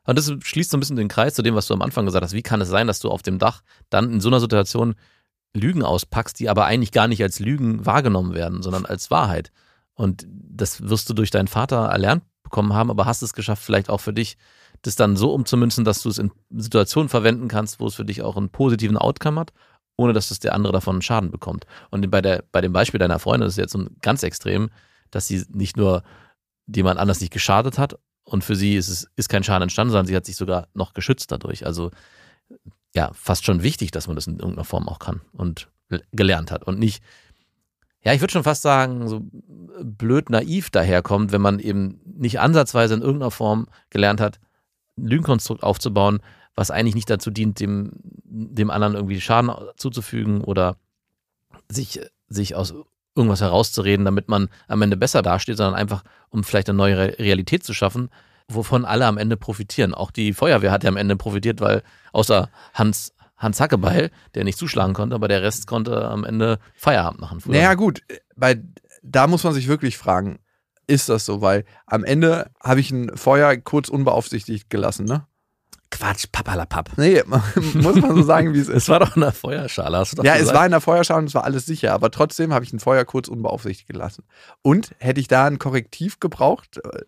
[0.05, 2.23] Und das schließt so ein bisschen den Kreis zu dem, was du am Anfang gesagt
[2.23, 2.33] hast.
[2.33, 4.95] Wie kann es sein, dass du auf dem Dach dann in so einer Situation
[5.53, 9.51] Lügen auspackst, die aber eigentlich gar nicht als Lügen wahrgenommen werden, sondern als Wahrheit?
[9.93, 13.89] Und das wirst du durch deinen Vater erlernt bekommen haben, aber hast es geschafft, vielleicht
[13.89, 14.37] auch für dich,
[14.81, 18.21] das dann so umzumünzen, dass du es in Situationen verwenden kannst, wo es für dich
[18.21, 19.51] auch einen positiven Outcome hat,
[19.97, 21.65] ohne dass das der andere davon einen Schaden bekommt.
[21.91, 24.69] Und bei, der, bei dem Beispiel deiner Freundin ist es jetzt ganz extrem,
[25.11, 26.03] dass sie nicht nur
[26.73, 30.05] jemand anders nicht geschadet hat und für sie ist es ist kein Schaden entstanden, sondern
[30.05, 31.65] sie hat sich sogar noch geschützt dadurch.
[31.65, 31.91] Also
[32.95, 35.69] ja, fast schon wichtig, dass man das in irgendeiner Form auch kann und
[36.11, 37.03] gelernt hat und nicht,
[38.01, 39.21] ja, ich würde schon fast sagen, so
[39.83, 44.39] blöd naiv daherkommt, wenn man eben nicht ansatzweise in irgendeiner Form gelernt hat,
[44.97, 46.19] ein Lügenkonstrukt aufzubauen,
[46.55, 50.77] was eigentlich nicht dazu dient, dem, dem anderen irgendwie Schaden zuzufügen oder
[51.69, 52.73] sich, sich aus
[53.15, 57.63] irgendwas herauszureden, damit man am Ende besser dasteht, sondern einfach, um vielleicht eine neue Realität
[57.63, 58.09] zu schaffen,
[58.49, 59.93] wovon alle am Ende profitieren.
[59.93, 64.57] Auch die Feuerwehr hat ja am Ende profitiert, weil außer Hans, Hans Hackebeil, der nicht
[64.57, 67.39] zuschlagen konnte, aber der Rest konnte am Ende Feierabend machen.
[67.39, 67.53] Früher.
[67.53, 68.01] Naja, gut,
[68.35, 68.61] bei,
[69.03, 70.39] da muss man sich wirklich fragen,
[70.87, 71.41] ist das so?
[71.41, 75.25] Weil am Ende habe ich ein Feuer kurz unbeaufsichtigt gelassen, ne?
[75.91, 76.91] Quatsch, papalapap.
[76.97, 77.23] Nee,
[77.75, 78.75] muss man so sagen, wie es ist.
[78.83, 80.49] Es war doch in der Feuerschale, hast du doch Ja, gesagt.
[80.49, 82.79] es war in der Feuerschale und es war alles sicher, aber trotzdem habe ich ein
[82.79, 84.23] Feuer kurz unbeaufsichtigt gelassen.
[84.61, 87.01] Und hätte ich da ein Korrektiv gebraucht, äh,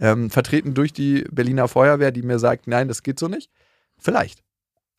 [0.00, 3.50] ähm, vertreten durch die Berliner Feuerwehr, die mir sagt, nein, das geht so nicht?
[3.98, 4.42] Vielleicht.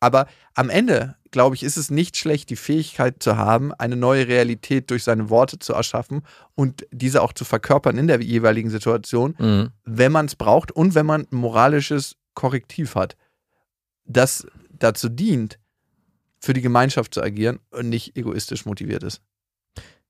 [0.00, 4.28] Aber am Ende, glaube ich, ist es nicht schlecht, die Fähigkeit zu haben, eine neue
[4.28, 6.22] Realität durch seine Worte zu erschaffen
[6.54, 9.70] und diese auch zu verkörpern in der jeweiligen Situation, Mhm.
[9.84, 13.16] wenn man es braucht und wenn man ein moralisches Korrektiv hat,
[14.04, 15.58] das dazu dient,
[16.40, 19.20] für die Gemeinschaft zu agieren und nicht egoistisch motiviert ist.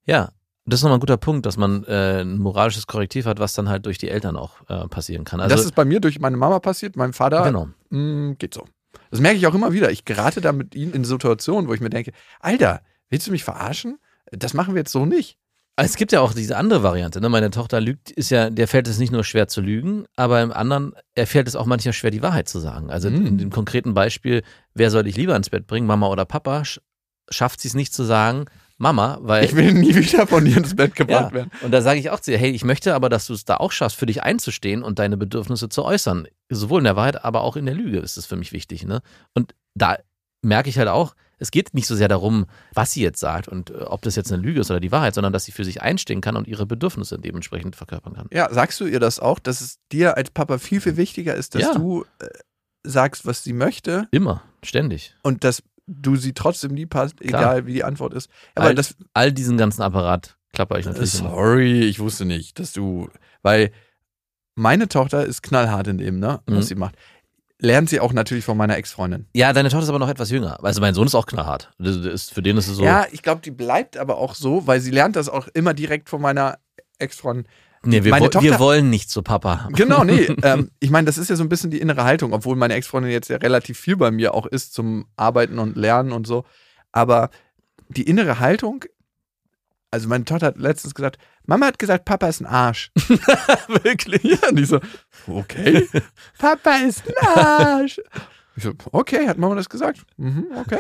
[0.07, 0.31] Ja,
[0.71, 3.69] das ist nochmal ein guter Punkt, dass man äh, ein moralisches Korrektiv hat, was dann
[3.69, 5.41] halt durch die Eltern auch äh, passieren kann.
[5.41, 7.69] Also, das ist bei mir durch meine Mama passiert, meinem Vater genau.
[7.91, 8.65] mh, geht so.
[9.11, 9.91] Das merke ich auch immer wieder.
[9.91, 13.45] Ich gerate da mit ihnen in Situationen, wo ich mir denke, Alter, willst du mich
[13.45, 13.99] verarschen?
[14.33, 15.37] Das machen wir jetzt so nicht.
[15.77, 17.21] Es gibt ja auch diese andere Variante.
[17.21, 17.29] Ne?
[17.31, 20.53] Meine Tochter lügt, ist ja, der fällt es nicht nur schwer zu lügen, aber im
[20.53, 22.91] anderen, er fällt es auch manchmal schwer, die Wahrheit zu sagen.
[22.91, 23.27] Also Mhm.
[23.27, 24.43] in dem konkreten Beispiel,
[24.75, 26.81] wer soll ich lieber ins Bett bringen, Mama oder Papa, sch
[27.31, 28.45] schafft sie es nicht zu sagen,
[28.81, 29.45] Mama, weil.
[29.45, 31.51] Ich will nie wieder von dir ins Bett gebracht ja, werden.
[31.63, 33.59] und da sage ich auch zu ihr, hey, ich möchte aber, dass du es da
[33.59, 36.27] auch schaffst, für dich einzustehen und deine Bedürfnisse zu äußern.
[36.49, 38.85] Sowohl in der Wahrheit, aber auch in der Lüge ist es für mich wichtig.
[38.85, 39.03] Ne?
[39.35, 39.99] Und da
[40.43, 43.71] merke ich halt auch, es geht nicht so sehr darum, was sie jetzt sagt und
[43.71, 45.83] äh, ob das jetzt eine Lüge ist oder die Wahrheit, sondern dass sie für sich
[45.83, 48.29] einstehen kann und ihre Bedürfnisse dementsprechend verkörpern kann.
[48.33, 51.55] Ja, sagst du ihr das auch, dass es dir als Papa viel, viel wichtiger ist,
[51.55, 51.75] dass Ja.
[51.75, 52.27] du äh,
[52.83, 55.15] sagst, was sie möchte Immer, ständig.
[55.23, 55.63] und dass
[55.93, 57.41] du sie trotzdem lieb hast, Klar.
[57.43, 58.31] egal wie die Antwort ist.
[58.55, 61.31] Aber All, das, all diesen ganzen Apparat klapper ich natürlich immer.
[61.31, 63.09] sorry, ich wusste nicht, dass du,
[63.43, 63.71] weil
[64.55, 66.69] meine Tochter ist knallhart in dem, ne, was Mhm.
[66.69, 66.95] sie macht.
[67.63, 69.27] Lernt sie auch natürlich von meiner Ex-Freundin.
[69.35, 70.63] Ja, deine Tochter ist aber noch etwas jünger.
[70.65, 71.71] Also mein Sohn ist auch knallhart.
[71.79, 72.85] Das ist, für den ist es so.
[72.85, 76.09] Ja, ich glaube, die bleibt aber auch so, weil sie lernt das auch immer direkt
[76.09, 76.59] von meiner
[76.99, 77.47] Ex-Freundin.
[77.85, 79.69] Nee, wir, wo- Tochter- wir wollen nicht zu Papa.
[79.73, 80.25] Genau, nee.
[80.43, 83.11] ähm, ich meine, das ist ja so ein bisschen die innere Haltung, obwohl meine Ex-Freundin
[83.13, 86.45] jetzt ja relativ viel bei mir auch ist zum Arbeiten und Lernen und so.
[86.93, 87.31] Aber
[87.89, 88.85] die innere Haltung,
[89.91, 92.93] also meine Tochter hat letztens gesagt, Mama hat gesagt, Papa ist ein Arsch.
[93.83, 94.23] Wirklich?
[94.23, 94.79] Ja, und ich so,
[95.27, 95.89] okay,
[96.39, 98.01] Papa ist ein Arsch.
[98.57, 100.03] Ich so, okay, hat Mama das gesagt?
[100.17, 100.79] Mhm, okay.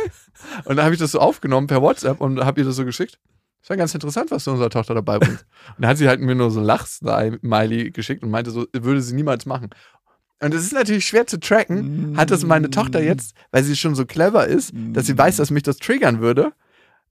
[0.65, 3.19] Und dann habe ich das so aufgenommen per WhatsApp und habe ihr das so geschickt.
[3.61, 5.45] Das war ganz interessant, was du unserer Tochter dabei bringst.
[5.77, 9.03] Und dann hat sie halt mir nur so ein Lach-Smiley geschickt und meinte so, würde
[9.03, 9.71] sie niemals machen.
[10.43, 12.17] Und es ist natürlich schwer zu tracken.
[12.17, 15.51] Hat das meine Tochter jetzt, weil sie schon so clever ist, dass sie weiß, dass
[15.51, 16.53] mich das triggern würde,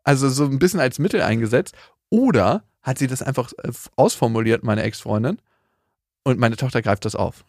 [0.04, 1.76] also so ein bisschen als Mittel eingesetzt,
[2.10, 5.38] oder hat sie das einfach äh, ausformuliert, meine Ex-Freundin,
[6.24, 7.46] und meine Tochter greift das auf.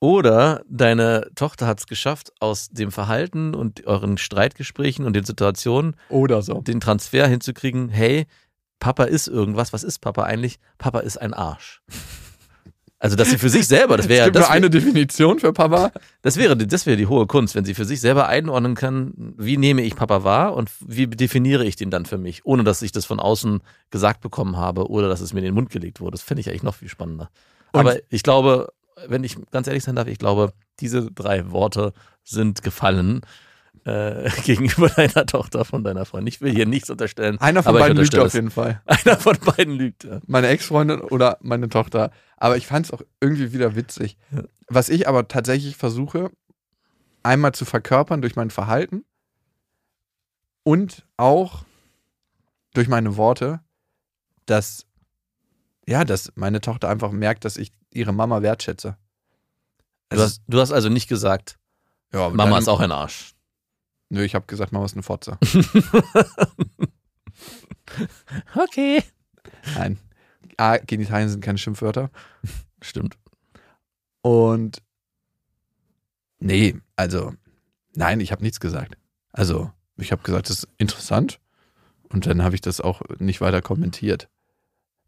[0.00, 5.96] Oder deine Tochter hat es geschafft, aus dem Verhalten und euren Streitgesprächen und den Situationen
[6.08, 6.60] Oder so.
[6.60, 8.26] den Transfer hinzukriegen, hey,
[8.78, 10.60] Papa ist irgendwas, was ist Papa eigentlich?
[10.78, 11.82] Papa ist ein Arsch.
[13.00, 15.52] Also, dass sie für sich selber, das Es wäre gibt das, nur eine Definition für
[15.52, 15.90] Papa.
[16.22, 19.56] das wäre, das wäre die hohe Kunst, wenn sie für sich selber einordnen kann, wie
[19.56, 22.92] nehme ich Papa wahr und wie definiere ich den dann für mich, ohne dass ich
[22.92, 26.12] das von außen gesagt bekommen habe oder dass es mir in den Mund gelegt wurde.
[26.12, 27.30] Das fände ich eigentlich noch viel spannender.
[27.72, 28.72] Und- Aber ich glaube,
[29.06, 31.92] wenn ich ganz ehrlich sein darf, ich glaube, diese drei Worte
[32.24, 33.22] sind gefallen
[33.84, 36.28] äh, gegenüber deiner Tochter von deiner Freundin.
[36.28, 37.38] Ich will hier nichts unterstellen.
[37.38, 38.82] Einer von beiden lügt auf jeden Fall.
[38.86, 40.04] Einer von beiden lügt.
[40.04, 40.20] Ja.
[40.26, 42.10] Meine Ex-Freundin oder meine Tochter.
[42.36, 44.16] Aber ich fand es auch irgendwie wieder witzig.
[44.30, 44.42] Ja.
[44.68, 46.30] Was ich aber tatsächlich versuche,
[47.22, 49.04] einmal zu verkörpern durch mein Verhalten
[50.64, 51.64] und auch
[52.74, 53.60] durch meine Worte,
[54.46, 54.86] dass,
[55.88, 58.96] ja, dass meine Tochter einfach merkt, dass ich ihre Mama wertschätze.
[60.10, 61.58] Du Also, hast, du hast also nicht gesagt,
[62.12, 63.34] ja, Mama dann- ist auch ein Arsch.
[64.10, 65.38] Nö, ich habe gesagt, Mama ist eine Fotze.
[68.54, 69.02] Okay.
[69.74, 69.98] Nein.
[70.56, 72.10] A, Genitalien sind keine Schimpfwörter.
[72.82, 73.16] Stimmt.
[74.22, 74.82] Und
[76.38, 77.32] nee, also
[77.94, 78.96] nein, ich habe nichts gesagt.
[79.32, 81.40] Also ich habe gesagt, das ist interessant.
[82.10, 84.28] Und dann habe ich das auch nicht weiter kommentiert.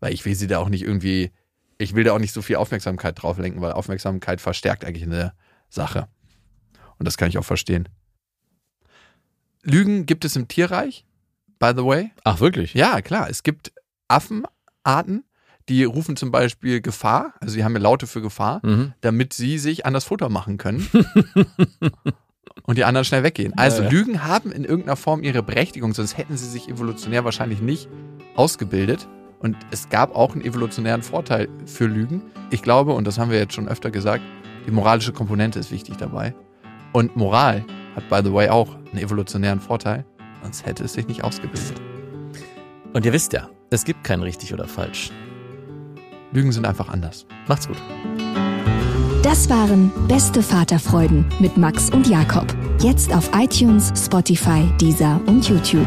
[0.01, 1.31] Weil ich will sie da auch nicht irgendwie,
[1.79, 5.33] ich will da auch nicht so viel Aufmerksamkeit drauf lenken, weil Aufmerksamkeit verstärkt eigentlich eine
[5.69, 6.09] Sache.
[6.99, 7.89] Und das kann ich auch verstehen.
[9.63, 11.05] Lügen gibt es im Tierreich,
[11.59, 12.11] by the way.
[12.25, 12.75] Ach, wirklich?
[12.75, 13.29] Ja, klar.
[13.29, 13.73] Es gibt
[14.09, 15.25] Affenarten,
[15.69, 18.95] die rufen zum Beispiel Gefahr, also sie haben ja Laute für Gefahr, Mhm.
[19.03, 20.89] damit sie sich an das Futter machen können
[22.65, 23.53] und die anderen schnell weggehen.
[23.57, 23.91] Also Ja, ja.
[23.91, 27.89] Lügen haben in irgendeiner Form ihre Berechtigung, sonst hätten sie sich evolutionär wahrscheinlich nicht
[28.35, 29.07] ausgebildet.
[29.41, 32.23] Und es gab auch einen evolutionären Vorteil für Lügen.
[32.51, 34.23] Ich glaube, und das haben wir jetzt schon öfter gesagt,
[34.67, 36.35] die moralische Komponente ist wichtig dabei.
[36.93, 37.65] Und Moral
[37.97, 40.05] hat, by the way, auch einen evolutionären Vorteil,
[40.43, 41.81] sonst hätte es sich nicht ausgebildet.
[42.93, 45.11] Und ihr wisst ja, es gibt kein richtig oder falsch.
[46.33, 47.27] Lügen sind einfach anders.
[47.49, 47.77] Macht's gut.
[49.23, 52.47] Das waren Beste Vaterfreuden mit Max und Jakob.
[52.81, 55.87] Jetzt auf iTunes, Spotify, Deezer und YouTube.